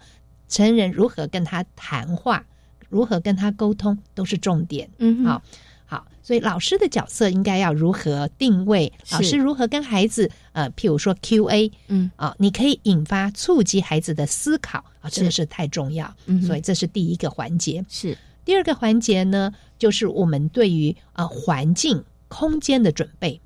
[0.48, 2.44] 成人如何跟他谈话，
[2.88, 4.88] 如何跟他沟通，都是重点。
[4.98, 5.42] 嗯，好，
[5.84, 8.92] 好，所以老师的角色应该要如何定位？
[9.10, 10.30] 老师如何跟孩子？
[10.52, 16.14] 呃，譬如说 Q&A，嗯，啊，你可以引发、触及孩子的思考啊，这个是太重要。
[16.26, 17.84] 嗯，所以这是第一个环节。
[17.88, 23.40] 是第二个环节呢，就是我们对于呃环境、空间的准备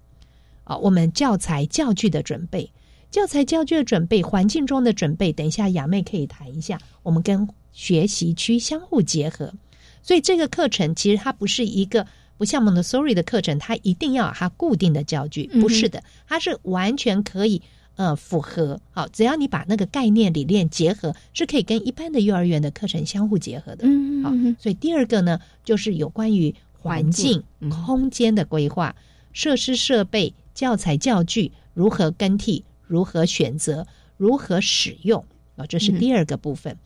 [0.71, 2.71] 啊，我们教材、教具的准备。
[3.11, 6.79] 教材教具的准备，环境中的准备，等一下雅妹可以谈一下。
[7.03, 9.53] 我们跟学习区相互结合，
[10.01, 12.07] 所以这个课程其实它不是一个
[12.39, 17.61] 不像 Montessori 的课程，它一定要有它固定的教具，不是的，它是完全可以
[17.97, 18.81] 呃符合。
[18.93, 23.89] 好，只要你把那个概念理念结合，是可以跟一般的幼儿园的课程相互结合的。
[23.89, 24.31] 嗯好，
[24.61, 28.95] 所以第二个呢，就是有关于环境空间的规划、
[29.33, 32.65] 设施设备、教材教具如何更替。
[32.87, 33.87] 如何选择？
[34.17, 35.25] 如何使用？
[35.57, 36.77] 啊，这是第二个部分。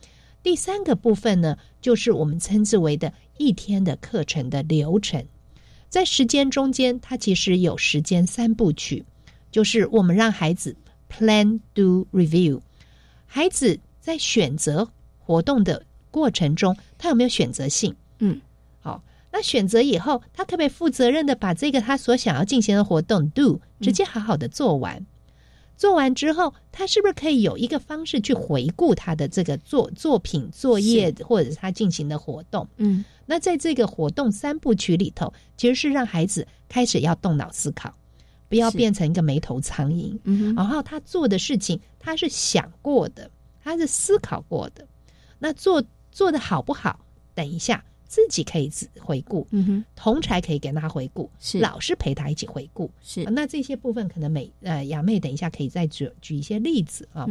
[0.43, 5.25] 第三个部分呢，就是我们称之为的一天的课程的流程。
[5.89, 9.03] 在时间中间，它其实有时间三部曲，
[9.51, 10.75] 就是我们让孩子
[11.09, 12.61] plan do review。
[13.25, 17.95] 孩子在选择活动的过程中，他有没有选择性？
[18.19, 18.44] 嗯，好，
[19.35, 25.05] 那选择以后，他可不可以负责任的把这个他所想要进行的活动 do 直接好好的做完？
[25.75, 32.65] 做完之后，他是不是可以有一个方式去回顾他的这个作作品、作业，或者是他进行的活动？
[32.77, 37.93] 嗯，那在这个活动三部曲里头，其实是让孩子开始要动脑思考，
[38.47, 40.17] 不要变成一个没头苍蝇。
[40.23, 43.29] 嗯，然后他做的事情，他是想过的，
[43.61, 44.87] 他是思考过的。
[45.39, 47.01] 那做做的好不好？
[47.33, 47.83] 等一下。
[48.07, 57.27] 自己可以自回顾，嗯哼，同才可以给他回顾，是老师陪他一起回顾，是那这些部分可能每呃雅妹等一下可以再举举一些例子啊。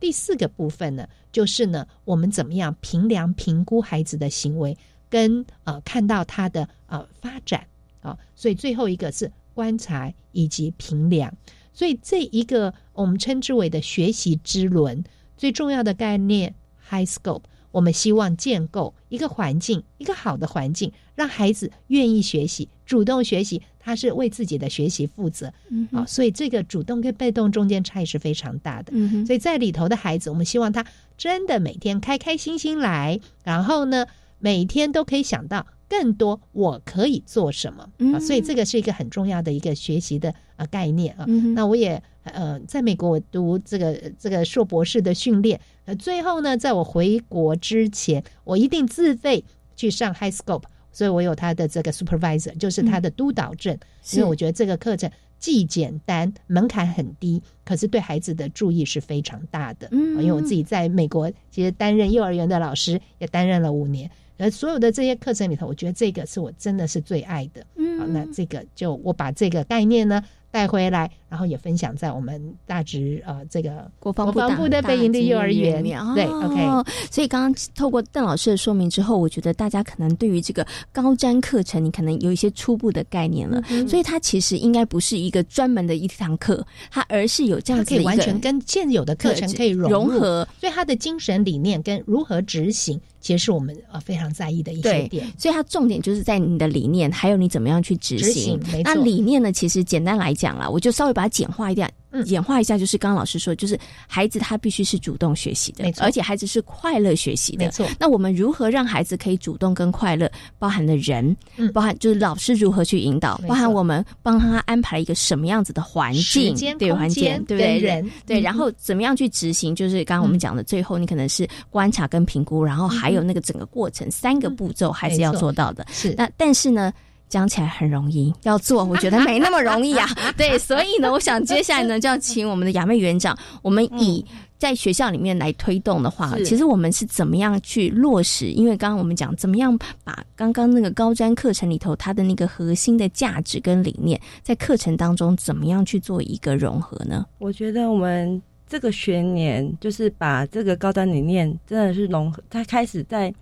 [0.00, 4.76] 第四个部分呢，就是呢我们怎么样评量评估孩子的行为，
[5.08, 7.66] 跟呃看到他的呃发展
[8.00, 8.16] 啊。
[8.36, 11.32] 所以最后一个是观察以及评量。
[11.72, 15.02] 所以这一个我们称之为的学习之轮
[15.36, 16.54] 最重要的概念
[16.88, 17.42] ，high scope。
[17.70, 25.52] 我们希望建构一个环境，一个好的环境，让孩子愿意学习、主动学习，他是为自己的学习负责。
[25.68, 28.92] 嗯，好，所以这个主动跟被动中间差异是非常大的。
[28.94, 30.84] 嗯所以在里头的孩子，我们希望他
[31.16, 34.06] 真的每天开开心心来，然后呢，
[34.38, 35.66] 每天都可以想到。
[35.88, 38.20] 更多我可以做什么啊？
[38.20, 41.24] 所以这个是一个很重要的一个学习的呃概念啊。
[41.54, 49.42] 那我也呃在美国我读这个这个硕博士的训练，呃最后呢，在我回国之前，我一定自费
[49.76, 53.78] 去上 High Scope，所以我有他的这个 supervisor，就是他的督导证。
[54.12, 59.88] 因为我觉得这个课程既简单，门槛很低，可是对孩子的注意是非常大的。
[59.92, 64.10] 嗯，因为我自己在美国其实担任幼儿园的老师，也担任了五年。
[64.38, 67.66] 而所有的这些课程里头，我觉得这个是我真的是最爱的。
[67.76, 75.82] 嗯，好，那这个就我把这个概念呢带回来，然后也分享在我们大直呃这个国防部的北营的幼儿园。
[76.14, 76.90] 对，OK。
[77.10, 83.62] 所以刚刚透过邓老师的说明之后，我觉得大家可能对于这个高瞻课程，你可能有一些初步的概念了。
[83.86, 92.98] 所以它其实应该不是一个专门的一堂课，它而是有这样可以完全跟现有的课程可以融合，所以它的精神理念跟如何执行。
[93.20, 98.58] 其实是我们呃非常在意的一些点，所以它重点就是在你的理念，还有你怎么样去执行。
[98.84, 99.50] 那理念呢？
[99.50, 101.92] 其实简单来讲啦，我就稍微把它简化一点。
[102.24, 107.86] 简化一下，就是刚刚老师说，就是孩子他必须是主动学习的，没错，而且孩子是快乐学习的，没错。
[108.00, 110.28] 那我们如何让孩子可以主动跟快乐？
[110.58, 117.78] 包含的人，嗯，包含就是老师如何去引导，包含我们帮他安排了一个什么样子的环境，对环境，对不对？
[117.78, 119.74] 人，对，然后怎么样去执行？
[119.76, 125.86] 就是刚刚我们讲的，最后你可能是观察跟评估，然后还有那个整个过程三个步骤还是要做到的。
[125.90, 126.90] 是，那但是呢？
[127.28, 130.08] 讲起来很容易，要做我觉得没那么容易啊。
[130.36, 134.24] 对，所以呢，我想接下来呢，就要请我们的雅妹园长，我们以
[134.56, 138.46] 在学校里面来推动的话，其实我们是怎么样去落实？
[138.46, 147.26] 因为刚刚我们讲，怎么样把刚刚那个高专课程里头它的那个核心的价值跟理念，在课程当中怎么样去做一个融合呢？
[147.38, 153.32] 我觉得我们这个学年就是把这个高端理念真的是融合，它开始在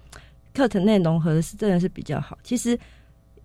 [0.53, 2.37] 课程内融合的是真的是比较好。
[2.43, 2.78] 其实。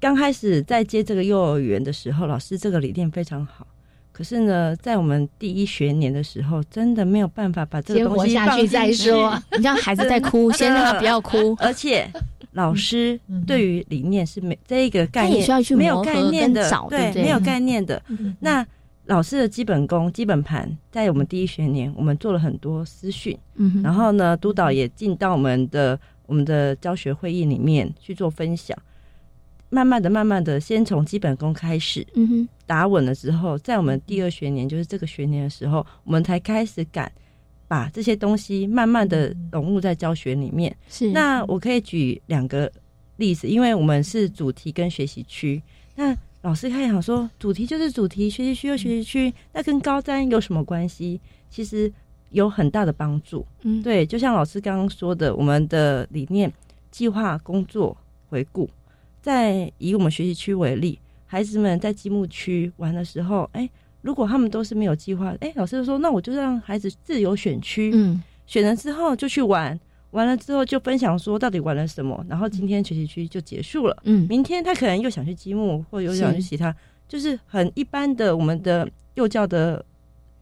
[0.02, 3.68] 刚开始在接这个幼儿园的时候，老师这个理念非常好。
[4.12, 9.40] 可是呢，在我们第一学年的时候，真的没有办法把这个东西下去再说。
[9.56, 11.56] 你让孩子在哭，先让他不要哭。
[11.62, 12.12] 而且
[12.54, 15.48] 老师对于理念是没这一个概念，
[15.78, 18.02] 没有概念的，对，没有概念的。
[18.40, 18.66] 那
[19.06, 23.38] 老师的基本功、基本盘，在我们第一学年，我们做了很多私训。
[23.56, 28.76] 嗯，然后呢，督导也进到我们的我们的教学会议里面去做分享。
[29.72, 37.10] 慢慢的、慢慢的，先从基本功开始，嗯哼，打稳了之后，在我们第二学年，就是这个学年的时候，我们才开始敢
[37.70, 40.76] 把这些东西慢慢的融入在教学里面。
[40.90, 42.70] 是，那我可以举两个
[43.16, 45.64] 例子，因为我们是主题跟学习区。
[45.96, 51.18] 那老师开始想说，主题就是主题，学习区又学习区，那跟高三有什么关系？
[51.50, 51.90] 其实
[52.32, 53.46] 有很大的帮助。
[53.62, 56.52] 嗯，对，就像老师刚刚说的，我们的理念、
[56.92, 57.96] 计划、工作、
[58.28, 58.70] 回顾。
[59.22, 60.98] 在以我们学习区为例，
[61.28, 63.70] 孩子们在积木区玩的时候，哎，
[64.02, 76.76] 如果他们都是没有计划，哎，老师就说，那我就让孩子自由选区，嗯，选了之后就去玩，玩了之后就分享说到底玩了什么，然后今天学习区就结束了，嗯，明天他可能又想去积木，或又想去其他，
[77.08, 79.86] 就是很一般的我们的幼教的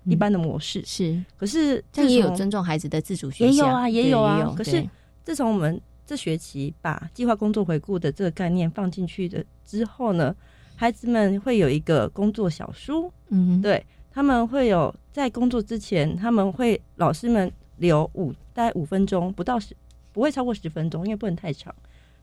[0.06, 4.82] 一般的模式，是，可是这也有尊重孩子的自主学习，也有啊，也有啊，可是
[5.26, 5.80] 自从我们。
[6.10, 10.36] 这学期把计划工作回顾的这个概念放进去的之后呢，
[10.76, 19.78] 孩子们会有一个工作小书，嗯，对他们会有在工作之前，他们会老师们留五大概五分钟，不到十，
[20.12, 21.76] 不会超过十分钟，因为不能太长。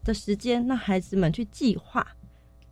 [0.03, 2.05] 的时间，让孩子们去计划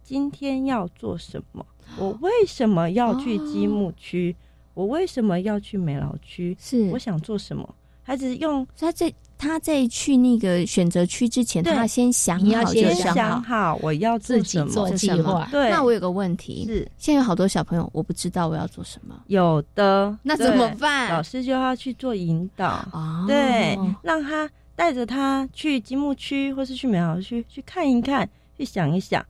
[0.02, 1.64] 今天要做什么，
[1.96, 4.34] 我为什么要去积木区，
[4.74, 6.90] 我为什么要去美劳区，是。
[6.90, 7.72] 我想做什么。
[8.02, 9.10] 孩子用他在
[9.44, 13.78] 他在去那个选择区之前，他先想好，先想好。
[13.82, 15.46] 我要自己做计划。
[15.50, 19.14] 对，那我有个问题是，现在有好多小朋友，我不知道我要做什么。
[19.26, 21.12] 有的，那怎么办？
[21.12, 22.88] 老师就要去做引导，
[23.26, 28.26] 对，让他带着他去积木区或是去美好区去看一看，
[28.56, 29.22] 去想一想，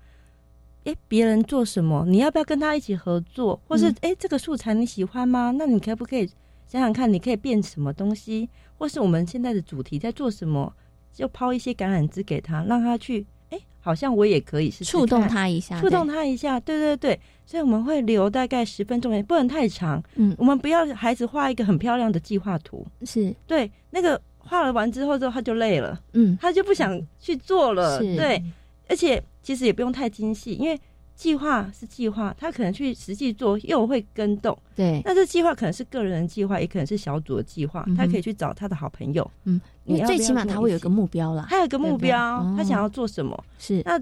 [0.85, 3.61] 哎，别人做什么，你要不要跟他一起合作？
[3.67, 5.53] 或是哎，这个素材你喜欢吗？
[5.59, 6.31] 那你可不可以
[6.75, 8.49] 想想看，你可以变什么东西？
[8.77, 10.75] 或是我们现在的主题在做什么，
[11.13, 17.21] 就抛一些橄榄枝给他，让他去，哎，好像我也可以是触动他一下，触动他一下，对对对。
[17.47, 20.03] 所以我们会留大概十分钟，也不能太长。
[20.17, 28.43] 嗯，我们不要孩子画一个很漂亮的计划图，是对那个画了完之后之后他就累了，嗯，他就不想去做了，对。
[28.89, 30.79] 而且其实也不用太精细，因为。
[31.15, 34.57] 计划是计划，他可能去实际做又会跟动。
[34.75, 37.87] 对，那这计划可能是个人的计划，也可能是小组的计划。
[37.97, 39.31] 他可以去找他的好朋友。
[39.45, 43.45] 嗯，因为最起码他会有个目标啦，他有个目标，他想要做什么？
[43.59, 44.01] 是那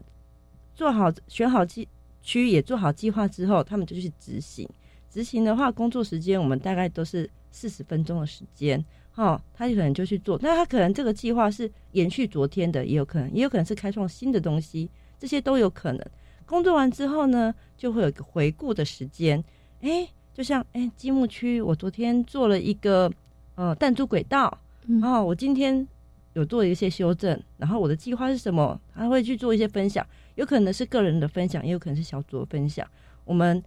[0.74, 1.86] 做好选好计
[2.22, 4.68] 区也做好计划之后，他们就去执行。
[5.10, 8.82] 执行的话，工作时间我们大概都是四十分钟的时间。
[9.14, 10.38] 哈，他就可能就去做。
[10.40, 14.88] 那他可能这个计划是延续昨天的，也有可能，也有可能是开创新的东西，
[15.18, 16.00] 这些都有可能。
[16.46, 19.42] 工作完之后呢，就会有一个回顾的时间。
[19.80, 23.10] 哎，就像哎，积木区，我昨天做了一个
[23.54, 25.86] 呃弹珠轨道，然后我今天
[26.34, 28.80] 有做一些修正，然后我的计划是什么？
[28.94, 32.86] 他会去做一些分享，有可能是个人的分享，也有可能是小组的分享。
[33.24, 33.62] 我们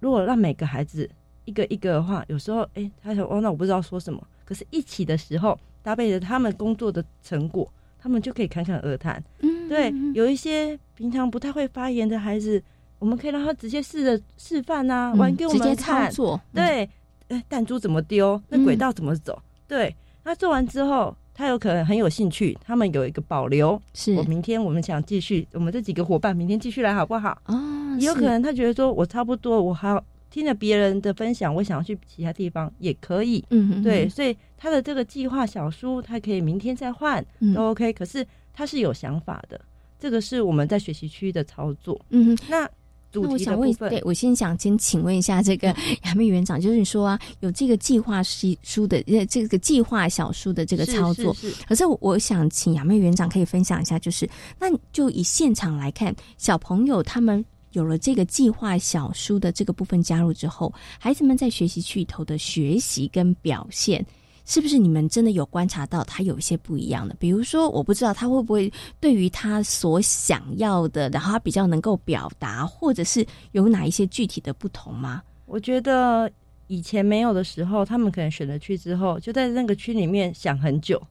[0.00, 1.08] 如果让每个孩子
[1.44, 4.26] 一个一个的话，有时候哎，他说哦，那我不知道说什么。
[4.44, 7.70] 可是一起的时候，搭配着他们工作的成果。
[8.06, 12.62] 他们就可以侃侃而谈，嗯，对，有一些平常不太会发言的孩子，
[13.00, 16.08] 我们可以让他直接试着示范啊，玩给我们看，
[16.54, 16.88] 对，
[17.26, 19.92] 哎，弹珠怎么丢，那轨道怎么走，对，
[20.22, 24.14] 那做完之后，他有可能很有兴趣，他们有一个保留，是。
[24.14, 27.36] 我明天我们想继续，我们这几个伙伴明天继续来好不好？
[27.46, 30.00] 哦，也有可能他觉得说我差不多，我还
[30.30, 34.36] 听了别人的分享，我想要去其他地方也可以，嗯，对，所以。
[34.58, 37.24] 他的这个计划小书，他可以明天再换，
[37.54, 37.92] 都 OK。
[37.92, 39.60] 可是他是有想法的，
[40.00, 42.00] 这个是我们在学习区的操作。
[42.08, 42.66] 嗯哼，那
[43.12, 43.90] 主题的部分。
[43.90, 45.68] 对我先想先请问一下这个
[46.04, 57.44] 雅妹园长，就是你说啊，有这个计划书的呃这个计划小书的这个操作是，可是我想请雅妹园长可以分享一下，就是那就以现场来看，小朋友他们
[57.76, 64.04] 有了这个计划小书的这个部分加入之后，孩子们在学习区里头的学习跟表现。
[64.48, 67.16] 是不是你们真的有观察到他有一些不一样的？
[67.18, 75.20] 比如说，我不知道他会不会对于他所想要的，然后他比较能够表达，或者是有哪一些具体的不同吗？
[75.46, 76.30] 我觉得
[76.68, 81.02] 以前没有的时候，他们可能选了区之后，就在那个区里面想很久，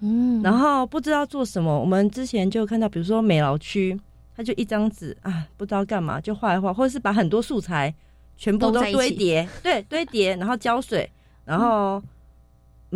[0.00, 1.80] 嗯，然后不知道做什么。
[1.80, 3.98] 我们之前就看到，比如说美劳区，
[4.36, 7.94] 他就一张纸啊，不知道干嘛就画一画，或者是把很多素材
[8.36, 11.10] 全部都堆叠，对，堆叠，然后浇水，
[11.44, 12.02] 然后。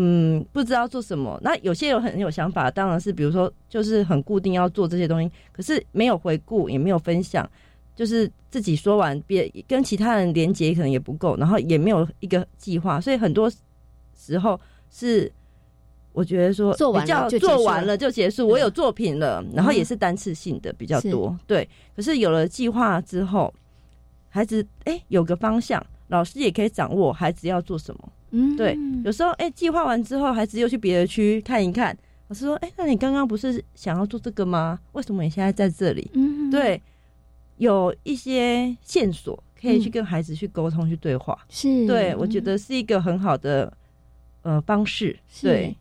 [0.01, 1.36] 嗯，不知道做什么。
[1.43, 7.51] 那有些有很有想法，当然是比如说，就是很固定要做这些东西，可是没有回顾，也没有分享，
[7.97, 13.51] 就是自己说完，别跟其他人连接可能也不够，然后也没有一个计划，所以很多
[14.14, 15.32] 时候是
[16.19, 21.69] 我觉得说做完了做完了就结束，我有作品了，然后也是单次性的比较多，对。
[21.95, 23.55] 可是有了计划之后，
[24.29, 28.12] 孩子哎有个方向，老师也可以掌握孩子要做什么。
[28.33, 31.97] 嗯，对，有时候哎，计划完之后，孩子又去别的区看一看。
[32.27, 34.79] 老师说：“哎，那你刚刚不是想要做这个吗？
[34.93, 36.83] 为什么你现在在这里？”嗯，对，
[37.57, 41.39] 有一些线索可以去跟孩子去沟通、去对话。
[41.49, 43.73] 是，对我觉得是一个很好的
[44.43, 45.18] 呃方式。
[45.41, 45.76] 对。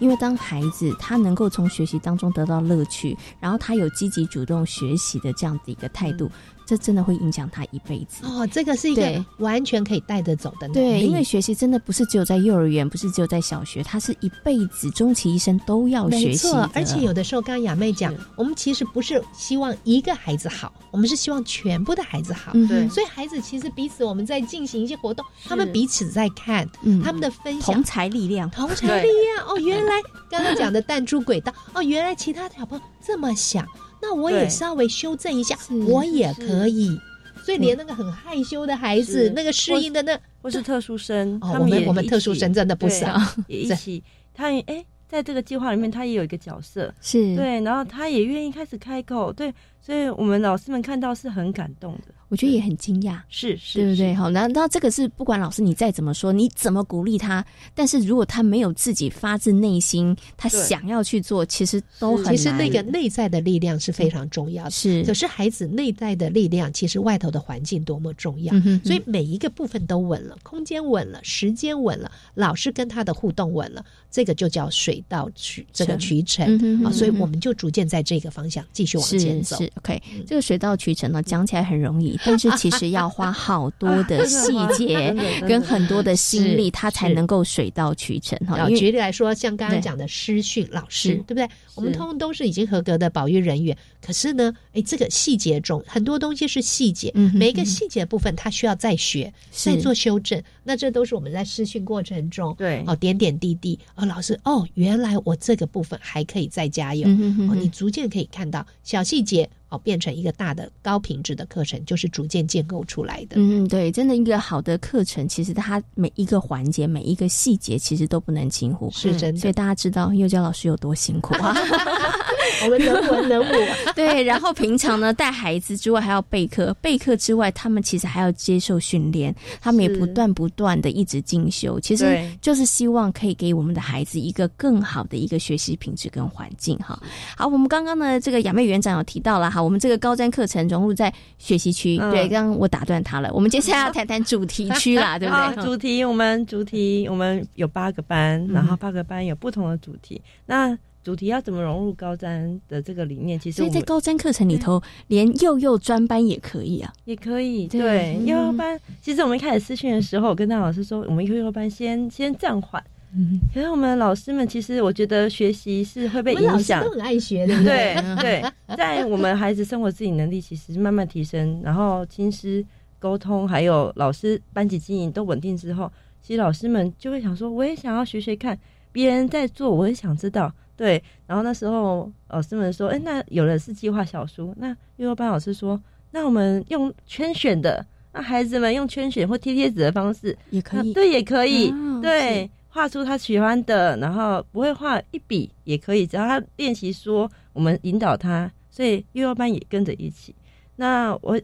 [0.00, 6.30] 因为当孩子他能够从学习当中得到乐趣，然后他有积极主动学习的这样子一个态度。
[6.68, 10.68] 这真的会影响他一辈子哦，这个是一个完全可以带得走的。
[10.68, 16.46] 对，因为学习真的不是只有在幼儿园，不是只有在小学，他是一辈子，终其一生都要学习。
[16.74, 22.52] 而且有的时候，刚刚雅妹讲，我们其实不是希望一个孩子好，我们是希望全部的孩子好。
[22.52, 26.68] 对，所以孩子其实彼此我们在进行一些活动，他们彼此在看
[27.02, 29.48] 他们的分享，同才力量，同才力量。
[29.48, 29.94] 哦，原来
[30.30, 33.66] 刚刚讲的弹珠轨道，哦，原来其他小朋友这么想。
[34.08, 35.54] 那我也稍微修正一下，
[35.86, 36.98] 我也可以。
[37.44, 44.02] 所以连那个很害羞的孩子，那个适应的那，或是特殊生，我们我们特殊生真的不少，也一起。
[44.34, 47.36] 他哎，在这个计划里面，他也有一个角色，是。
[47.36, 52.14] 对，然后他也愿意开始开口，对，所以我们老师们看到是很感动的。
[52.28, 54.14] 我觉得也很惊讶，是是，对不对？
[54.14, 57.42] 好，那那这个是不管老师你再怎么说，你怎么鼓励他，
[57.74, 64.70] 但是如果他没有自己发自内心，他想要去做，其实都很其实那个内在的力量是非常重要的。
[64.70, 68.52] 是，可是孩子内在的力量，其实外头的环境多么重要。
[68.84, 76.92] 所以每一个部分都稳了，空间稳了，时间稳了，老师跟他的互动稳了，这个就叫水到渠这个渠成啊。
[76.92, 79.56] 所以我们就逐渐在这个方向继续往前走。
[79.68, 82.18] 是 OK，这个水到渠成呢，讲起来很容易。
[82.24, 85.14] 但是其实要花好多的 细节
[85.46, 88.68] 跟很多的心力，它才能够水到渠成哈。
[88.70, 91.48] 举例来说，像刚刚讲的师训老师，对不对？
[91.74, 100.42] 我们通通都是已经合格的保育人员，可是呢，哎，这个细节中很多东西是细节，每一个细节部分它需要再学、再做修正。
[100.64, 107.08] 那这都是我们在师训过程中，对哦，点点滴滴哦，老师哦，原来我这个部分还可以再加油
[107.48, 109.48] 哦，你逐渐可以看到小细节。
[109.70, 113.36] 哦，变成一个大的高品质的课程，就是逐渐建构出来的。
[113.36, 118.90] 嗯，对，真的一个好的课程，其实它每一个环节、每一个细节，其实都不能轻忽。
[118.90, 121.54] 是真的，所以大家知道幼教老师有多辛苦啊。
[122.64, 123.52] 我们能文能武，
[123.94, 124.22] 对。
[124.22, 137.00] 然后平常呢，带孩子之外还要备课，备课之外，他们其实还要接受训练，他们也不断不断的一直进修，其实就是希望可以给我们的孩子一个更好的一个学习品质跟环境哈。
[137.36, 145.64] 好，我们刚刚呢，这个雅妹园长有提到了哈，我们这个高瞻课程融入在学习区，对，刚刚我打断他了，我们接下来要谈谈主题区啦， 对不对？
[145.64, 150.76] 主题我们主题我们有八个班，然后八个班有不同的主题，那。
[151.08, 153.40] 主题要怎么融入高瞻的这个理念？
[153.40, 157.66] 其实，所以在高瞻课程里头，连幼幼专班也可以啊，也可以。
[157.66, 162.84] 对，幼幼班，其实我们一开始试训的时候，我跟大老师说，我们幼幼班先先暂缓。
[163.16, 167.96] 嗯，可是我们老师们其实，我觉得学习是会被影响，都很爱学，对不对？
[168.20, 168.44] 对，
[168.76, 172.62] 在我们孩子生活自理能力其实慢慢提升，然后亲师
[172.98, 175.90] 沟通，还有老师班级经营都稳定之后，
[176.20, 178.58] 其实老师们就会想说，我也想要学学看，
[178.92, 180.52] 别人在做，我也想知道。
[180.78, 185.78] 对，然后那时候老师们说：“哎，那有的是计划小书。”那幼儿班老师说
[186.12, 200.32] ：“那我们用圈选的，那孩子们用圈选或贴贴纸的方式也可以，对，也可以，对，画画出他喜欢的，然后不会画一笔也可以，只要他练习说，我们引导他，所以幼儿班也跟着一起。
[200.76, 201.40] 那我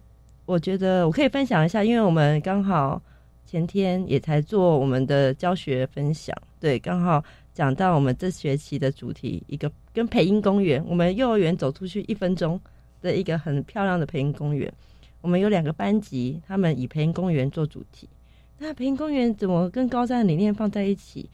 [0.46, 3.02] 我觉得我可以分享一下，因为我们刚好
[3.44, 7.24] 前天也才做我们的教学分享，对，刚好
[7.54, 12.60] 讲到我们这学期的主题，一个 跟培英公园，我们幼儿园走出去一分钟
[13.00, 14.70] 的一个很漂亮的培英公园。
[15.20, 18.08] 我们有两个班级，他们以培英公园做主题。
[18.58, 21.30] 那培英公园怎么跟高三的理念放在一起？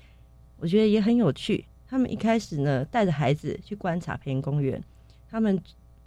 [0.59, 1.65] 我觉得也很有趣。
[1.89, 4.81] 他们一开始呢，带着孩子去观察培英公园，
[5.29, 5.61] 他们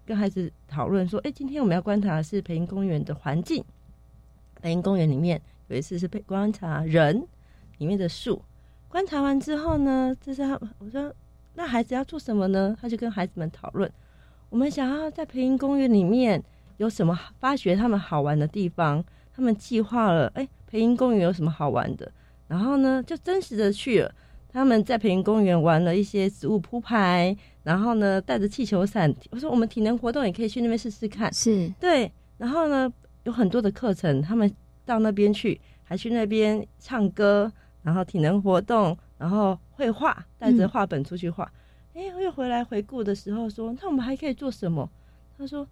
[0.05, 3.63] 跟孩子讨论说：“哎，今天我们要观察的是培英公园的环境。
[4.61, 7.27] 培英公园里面有一次是被观察人
[7.79, 8.41] 里面的树。
[8.93, 11.11] 观察完之后呢，这是他我说
[11.55, 12.77] 那孩子要做什么呢？
[12.79, 13.91] 他就跟孩子们讨论：
[14.51, 16.43] 我们想要在培英公园里面。”
[16.77, 19.03] 有什么发掘他们好玩的地方？
[19.33, 22.11] 他们计划了，哎，培英公园有什么好玩的？
[22.47, 24.13] 然后呢，就真实的去了。
[24.49, 29.11] 他们在培英公园玩了一些植物铺排，然后呢，带着气球伞。
[29.31, 31.31] 我说我们体能活动也可以去那边试试看。
[31.33, 32.91] 是对，然后呢，
[33.23, 34.51] 有很多的课程，他们
[34.83, 37.49] 到那边去，还去那边唱歌，
[37.83, 41.51] 然后体能活动，然后绘画，带着画本出去画。
[41.93, 44.89] 哎，我又回来回顾的时候说，那我们还可以做什么？
[45.37, 45.67] 他说。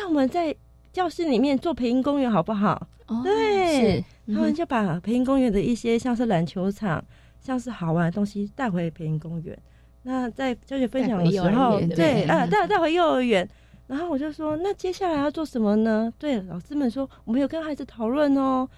[0.00, 0.54] 那我们在
[0.92, 2.86] 教室里面做培英公园好不好？
[3.24, 7.04] 对，他们就把培英公园的一些像是篮球场、
[7.40, 9.58] 像是好玩的东西带回培英公园。
[10.04, 13.48] 那在教学分享的时候，对啊，带带回幼儿园。
[13.88, 16.12] 然后我就说，那接下来要做什么呢？
[16.16, 18.68] 对，老师们说，我们有跟孩子讨论哦。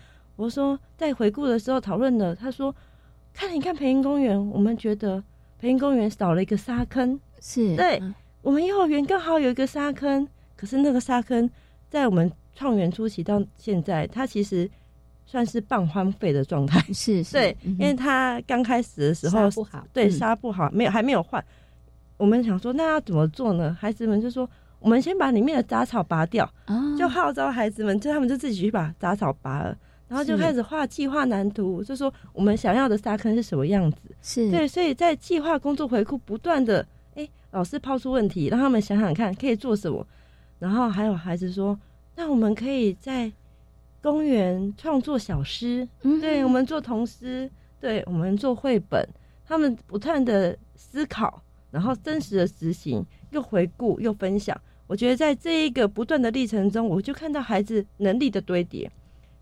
[0.40, 2.74] 我说，在回顾的时候讨论的，他说，
[3.34, 5.22] 看一看培英公园，我们觉得
[5.58, 8.02] 培英公园少了一个沙坑，是对
[8.40, 10.26] 我们幼儿园刚好有一个沙坑。
[10.56, 11.48] 可是那个沙坑，
[11.90, 14.66] 在我们创园初期到现在，它其实
[15.26, 16.80] 算是半荒废的状态。
[16.90, 21.44] 是， 对，因为它刚开始的时候不好，对，沙不好，没有还没有换。
[22.16, 23.76] 我们想说，那要怎么做呢？
[23.78, 26.50] 孩子们就说，我们先把里面的杂草拔掉，
[26.98, 29.76] 就号召孩子们，就他们就自己去把杂草拔了，
[30.10, 33.98] 然后就开始画计划蓝图，就说我们想要的沙坑是什么样子。
[34.20, 36.84] 是对，所以在计划工作回顾不断的，
[37.14, 40.04] 哎，老师抛出问题，让他们想想看可以做什么。
[40.58, 41.78] 然后还有孩子说
[42.16, 43.30] ：“那我们可以在
[44.02, 47.48] 公园创作小诗，对我们做童诗，
[47.78, 49.08] 对我们做绘本。
[49.46, 51.40] 他们不断的思考，
[51.70, 54.60] 然后真实的执行，又回顾又分享。
[54.88, 58.90] 我觉得在这一个不断的历程中，我就看到孩子能力的堆叠，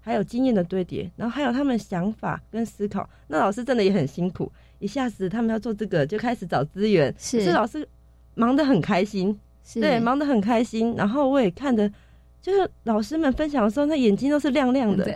[0.08, 3.06] 还有经验的堆叠，然后还有他们想法跟思考。
[3.26, 7.52] 那老师真的也很辛苦，一下子他们要做这个，就开始找资源，是。
[7.52, 7.86] 老师
[8.34, 9.38] 忙得很开心。”
[9.74, 11.86] 对，忙得很开心，然后我也看的，
[12.40, 15.14] 就是老师们分享的时候，那眼睛都是亮亮的，对。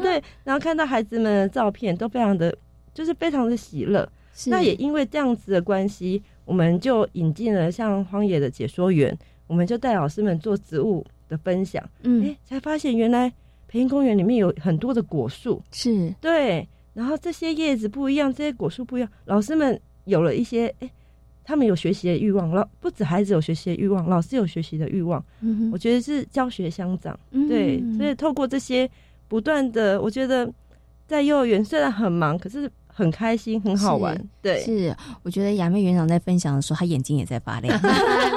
[0.00, 2.56] 对，然后看到孩子们的照片都非常的，
[2.94, 4.08] 就是非常的喜乐。
[4.46, 9.14] 那也因为这样子的关系，我们就引进了像荒野的解说员，
[9.46, 13.30] 我们就带老师们做植物的分享，嗯，哎，才发现原来
[13.76, 20.90] 培英公园里面有很多的果树，是对，然后这些叶子不一样，这些果树不一样，老师们有了一些哎。
[21.48, 25.24] 他们有学习的欲望，老不止孩子有学习的欲望，老师有学习的欲望。
[25.42, 27.16] 嗯我觉得是教学相长，
[27.48, 28.90] 对，所以透过这些
[29.28, 30.52] 不断的，我觉得
[31.06, 34.20] 在幼儿园虽然很忙，可是很开心，很好玩。
[34.42, 37.80] 对，是我觉得雅妹园长在分享的时候，她眼睛也在发亮。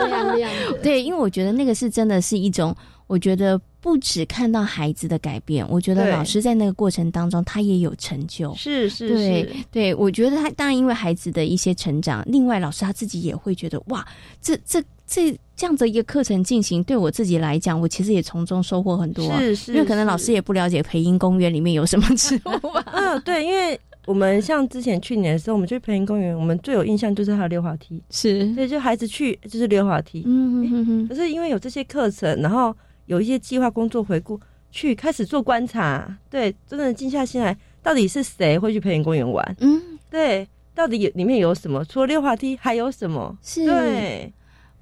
[0.83, 2.75] 对，因为我觉得那个是真的是一种，
[3.07, 3.59] 我觉得。
[3.81, 8.53] 不只看到孩子的改变，我觉得老师在那个过程当中，他也有成就。
[8.55, 14.05] 是是，对对，我觉得他当然因为孩子的一些成长，另外老师他自己也会觉得哇，
[14.41, 19.25] 这这这这样的一个课程进行，对我自己来讲，我其实也从中收获很多。
[19.37, 22.83] 是是，因为可能老师也不了解培英公园里面有什么植物吧。
[22.91, 28.03] 嗯，对，因为我们像之前去年的时候，我们去培英公园，我们最有印象就是它的溜滑梯。
[28.09, 30.23] 是，所以就孩子去就是溜滑梯。
[30.25, 31.07] 嗯嗯嗯。
[31.07, 32.75] 可是因为有这些课程，然后。
[33.09, 34.39] 有一些计划工作回顾，
[34.69, 39.55] 去开始做观察，对，真的静下心来，到底是谁会去培林公园玩？
[39.61, 39.81] 嗯，
[40.11, 41.83] 对，到底有里面有什么？
[41.85, 43.35] 除了溜滑梯，还有什么？
[43.41, 44.31] 是，对，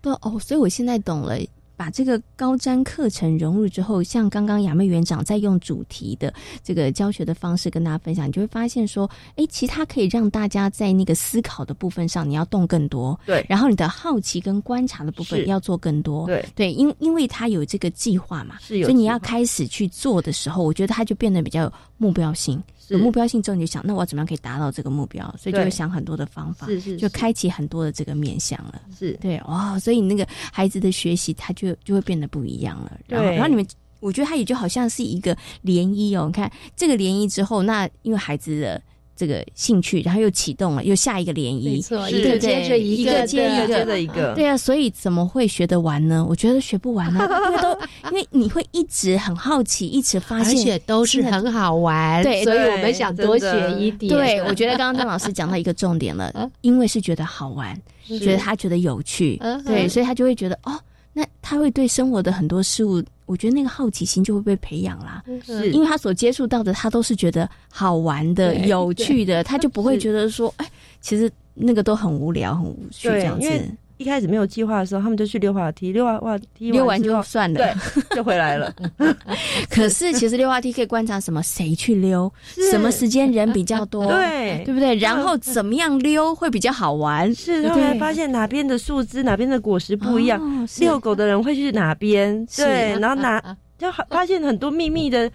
[0.01, 1.37] 对哦，所以我现在懂了。
[1.77, 22.61] 把这个高瞻课程融入之后，像刚刚雅妹园长在用主题的这个教学的方式跟大家分享，你就会发现说，哎，其他可以让大家在那个思考的部分上，你要动更多，对，然后你的好奇跟观察的部分要做更多，对对，因因为他有这个计划嘛，是有，所以你要开始去做的时候，我觉得他就变得比较有目标性。
[22.89, 25.23] 有目标性之后，你就想，那我怎么样可以达到这个目标？
[25.37, 28.81] 所以就会想很多的方法，是是，就开启很多的这个面向了。
[28.97, 32.97] 是对哇，所以你那个孩子的学习，他就就会变得不一样了。
[33.07, 33.67] 然后，然后你们，
[33.99, 36.27] 我觉得他也就好像是一个涟漪哦。
[36.27, 38.81] 你看这个涟漪之后，那因为孩子的
[39.17, 46.25] 这个兴趣，然后又启动了，又下一个涟漪，没错，一个接着一个，接一个，接着一个，对啊，所以怎么会学得完呢？
[46.29, 47.79] 我觉得学不完啊，因为都
[48.11, 54.13] 因为你会一直很好奇，一直发现，而且都是很好玩，对，所以我们想多学一点。
[54.13, 57.75] 对，我觉得刚刚张老师讲到一个重点了，因为是觉得好玩，
[58.19, 60.79] 觉得他觉得有趣，对，所以他就会觉得哦。
[61.17, 65.23] 那他会对生活的很多事物，我觉得那个好奇心就会被培养啦。
[65.43, 73.49] 是，因为他所接触到的，他都是觉得好玩的、有趣的，他就不会觉得说，哎，其实那个都很无聊、很无趣这样子。
[73.97, 78.73] 一开始没有计划的时候，他们就去溜滑梯，溜滑滑梯溜完就算了，对， 就回来了。
[79.69, 81.41] 可是其实溜滑梯可以观察什么？
[81.41, 82.31] 谁去溜？
[82.71, 84.05] 什么时间人比较多？
[84.11, 84.95] 对，对不对？
[84.95, 87.33] 然后怎么样溜会比较好玩？
[87.33, 90.67] 是，后来发现哪边的树枝、哪边的果实不一样。
[90.79, 92.45] 遛狗的人会去哪边？
[92.55, 93.41] 对，然后哪
[93.77, 95.29] 就发现很多秘密的、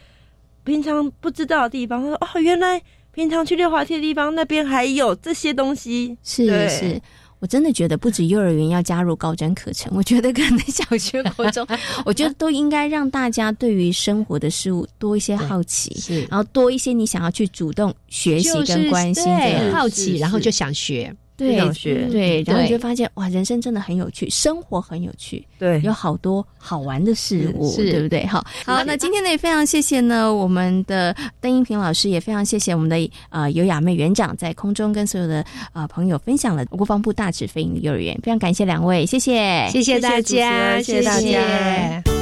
[0.65, 2.03] 平常不知道的地方。
[2.03, 2.81] 他说：“哦，原来
[3.13, 7.01] 平常去溜滑梯的地方，那边还有这些东西。”是是。
[7.43, 11.67] 我真的觉得不止幼儿园要加入高专课程， 我觉得可能小学、高中，
[12.07, 21.13] 我觉得都应该让大家对于生活的事物多一些好奇，是，然后多一些你想要去主动学习跟关心的好奇，然后就想学。
[21.43, 28.25] 对，学对，然后你就发现哇，人生真的很有趣，生活很有趣，对，有好多好玩的事物，对不对？
[28.27, 42.22] 好，好，那今天呢也非常谢谢呢我们的邓英平老师，也非常谢谢我们的呃尤雅妹园长在空中跟所有的呃朋友分享了国防部大指飞鹰幼儿园，非常感谢两位，谢谢，谢谢大家，谢谢大家。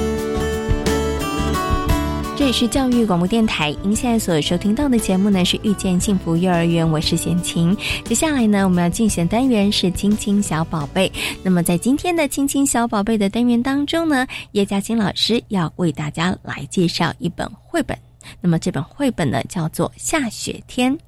[2.41, 7.76] 这里是教育广播电台，您现在所收听到的节目呢是遇见幸福幼儿园，我是贤琴。
[8.03, 11.12] 接下来呢，我们要进行的单元是亲亲小宝贝。
[11.43, 17.95] 那么在今天的亲亲小宝贝的单元当中呢，叶嘉欣老师要为大家来介绍一本绘本。
[18.41, 20.99] 那么这本绘本呢叫做《下雪天》。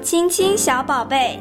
[0.00, 1.36] 亲亲小宝贝。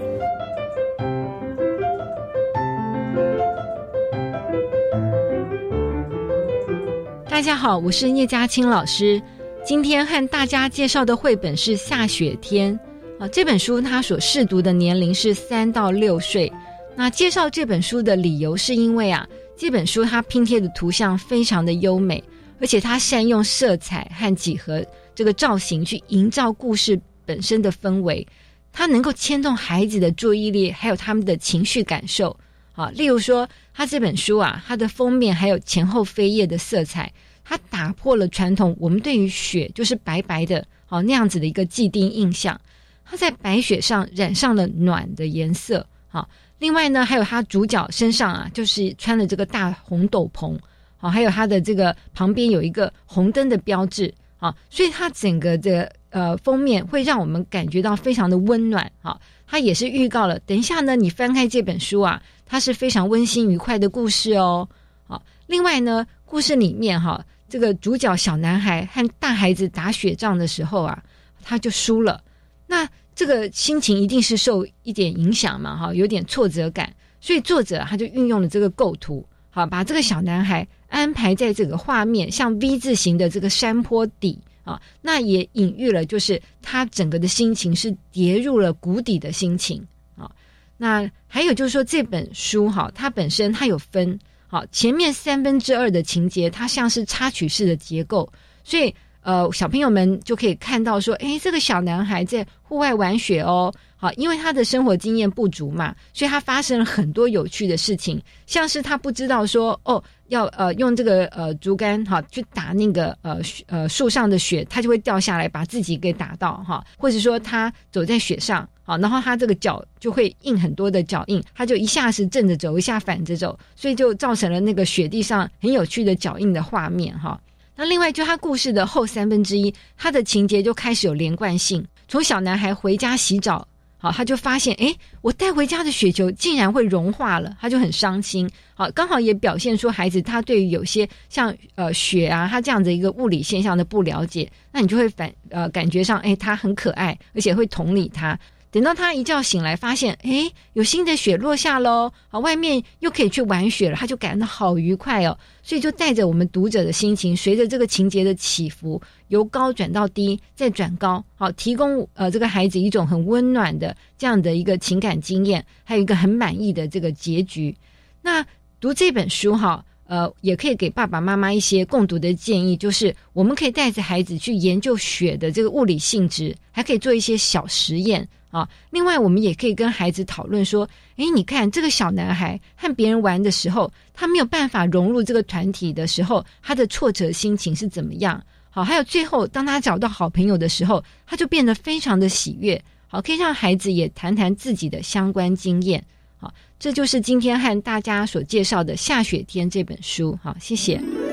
[7.39, 9.21] 大家好，我是叶嘉青老师。
[9.65, 12.77] 今天和大家介绍的绘本是《下雪天》
[13.23, 13.25] 啊。
[13.29, 16.51] 这本书它所试读的年龄是三到六岁。
[16.97, 19.25] 那介绍这本书的理由是因为啊，
[19.55, 22.21] 这本书它拼贴的图像非常的优美，
[22.59, 24.85] 而且它善用色彩和几何
[25.15, 28.27] 这个造型去营造故事本身的氛围。
[28.73, 32.37] 它能够牵动孩子的注意力，还有他们的情绪感受
[32.73, 32.89] 啊。
[32.89, 37.09] 例如说，它这本书啊，它的封面还有前后扉页的色彩。
[37.49, 42.61] 它打破了传统，我们对于雪就是白白的，哦那样子的一个既定印象。
[43.03, 46.29] 它在白雪上染上了暖的颜色，好。
[46.59, 50.55] 另外呢，还有它主角身上啊，就是穿了这个大红斗篷，
[50.95, 59.19] 好，还有它的这个旁边有一个红灯的标志，好，所以它整个的呃封面会让我们感觉到非常的温暖，好。
[59.47, 64.69] 它也是预告了，等一下呢，你翻开这本书啊，它是非常温馨愉快的故事哦，
[65.07, 65.23] 好。
[65.47, 67.25] 另外呢，故事里面哈。
[67.49, 71.03] 这个主角小男孩和大孩子打雪仗的时候啊，
[71.41, 72.23] 他就输了。
[72.67, 76.93] 那这个心情一定是受一点影响嘛，哈，有点挫折感。
[77.19, 89.85] 所以作者他就运用了这个构图，好，把这个小男孩安排在这个画面像 V 字形的这个山坡底啊，那也隐喻了就是他整个的心情是跌入了谷底的心情
[90.15, 90.29] 啊。
[90.77, 94.17] 那还有就是说这本书哈，它本身它有分。
[94.51, 98.27] 好，前面三分之二的情节，它像是插曲式的结构，
[98.63, 103.71] 所以呃，小朋友们就可以看到说，诶，这个小男孩在户外玩雪哦。
[103.95, 127.39] 好，因为他的生活经验不足嘛，所以他发生了很多有趣的事情，像是他不知道说，哦，要呃用这个呃竹竿哈去打那个呃呃树上的雪，他就会掉下来把自己给打到哈，或者说他走在雪上，啊，然后他这个脚就会印很多的脚印，他就一下是正着走，一下反着走，所以就造成了那个雪地上很有趣的脚印的画面哈。
[127.75, 133.67] 那另外就他故事的后三分之一，他的情节就开始有连贯性，从小男孩回家洗澡。
[134.01, 138.49] 好，他就发现，哎，我带回家的雪球竟然会融化了，他就很伤心。
[138.73, 148.39] 好，刚好也表现出孩子他对于有些像呃雪啊，他这样的一个物理现象的不了解，那你就会反呃感觉上，哎，他很可爱，而且会同理他。
[148.71, 155.37] 等到他一觉醒来，发现哎，有新的雪落下喽，啊，外面又可以去玩雪了，他就感到好愉快哦。
[155.63, 167.75] 所以就带着我们读者的心情，随着这个情节的起伏，由高转到低，再转高，好，提供呃这个孩子一种很温暖的这样的一个情感经验，还有一个很满意的这个结局。
[168.21, 168.45] 那
[168.79, 178.67] 读这本书哈，呃，也可以给爸爸妈妈一些共读的建议，就是我们可以带着孩子去研究雪的这个物理性质，还可以做一些小实验啊。
[178.89, 180.87] 另外，我们也可以跟孩子讨论说，
[181.17, 188.41] 诶，你看这个小男孩和别人玩的时候，他没有办法融入这个团体的时候，他的挫折心情是怎么样？
[188.69, 192.81] 好，还有最后，当他找到好朋友的时候，他就变得非常的喜悦。
[193.07, 196.03] 好，可以让孩子也谈谈自己的相关经验。
[196.37, 200.37] 好，这就是今天和大家所介绍的《下雪天》这本书。
[200.43, 201.28] 好，谢谢。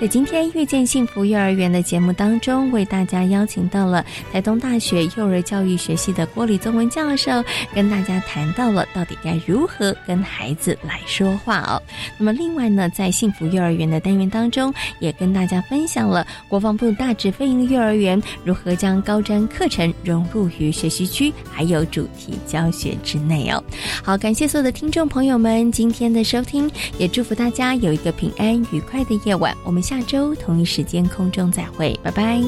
[0.00, 7.42] 在今天遇见幸福幼儿园的节目当中，为大家邀请到了台东大学幼儿教育学系的郭李宗文教授，
[7.74, 11.82] 跟大家谈到了到底该如何跟孩子来说话哦。
[12.16, 23.60] 那么，另外呢，在幸福幼儿园的单元当中，也跟大家分享了国防部大智飞营幼儿园如何将高瞻课程融入于学习区，还有主题教学之内哦。
[24.04, 29.52] 好，感谢所有的听众朋友们今天的收听，也祝福大家有一个平安愉快的夜晚。
[29.64, 29.82] 我们。
[29.88, 32.42] 下周同一时间空中再会拜拜。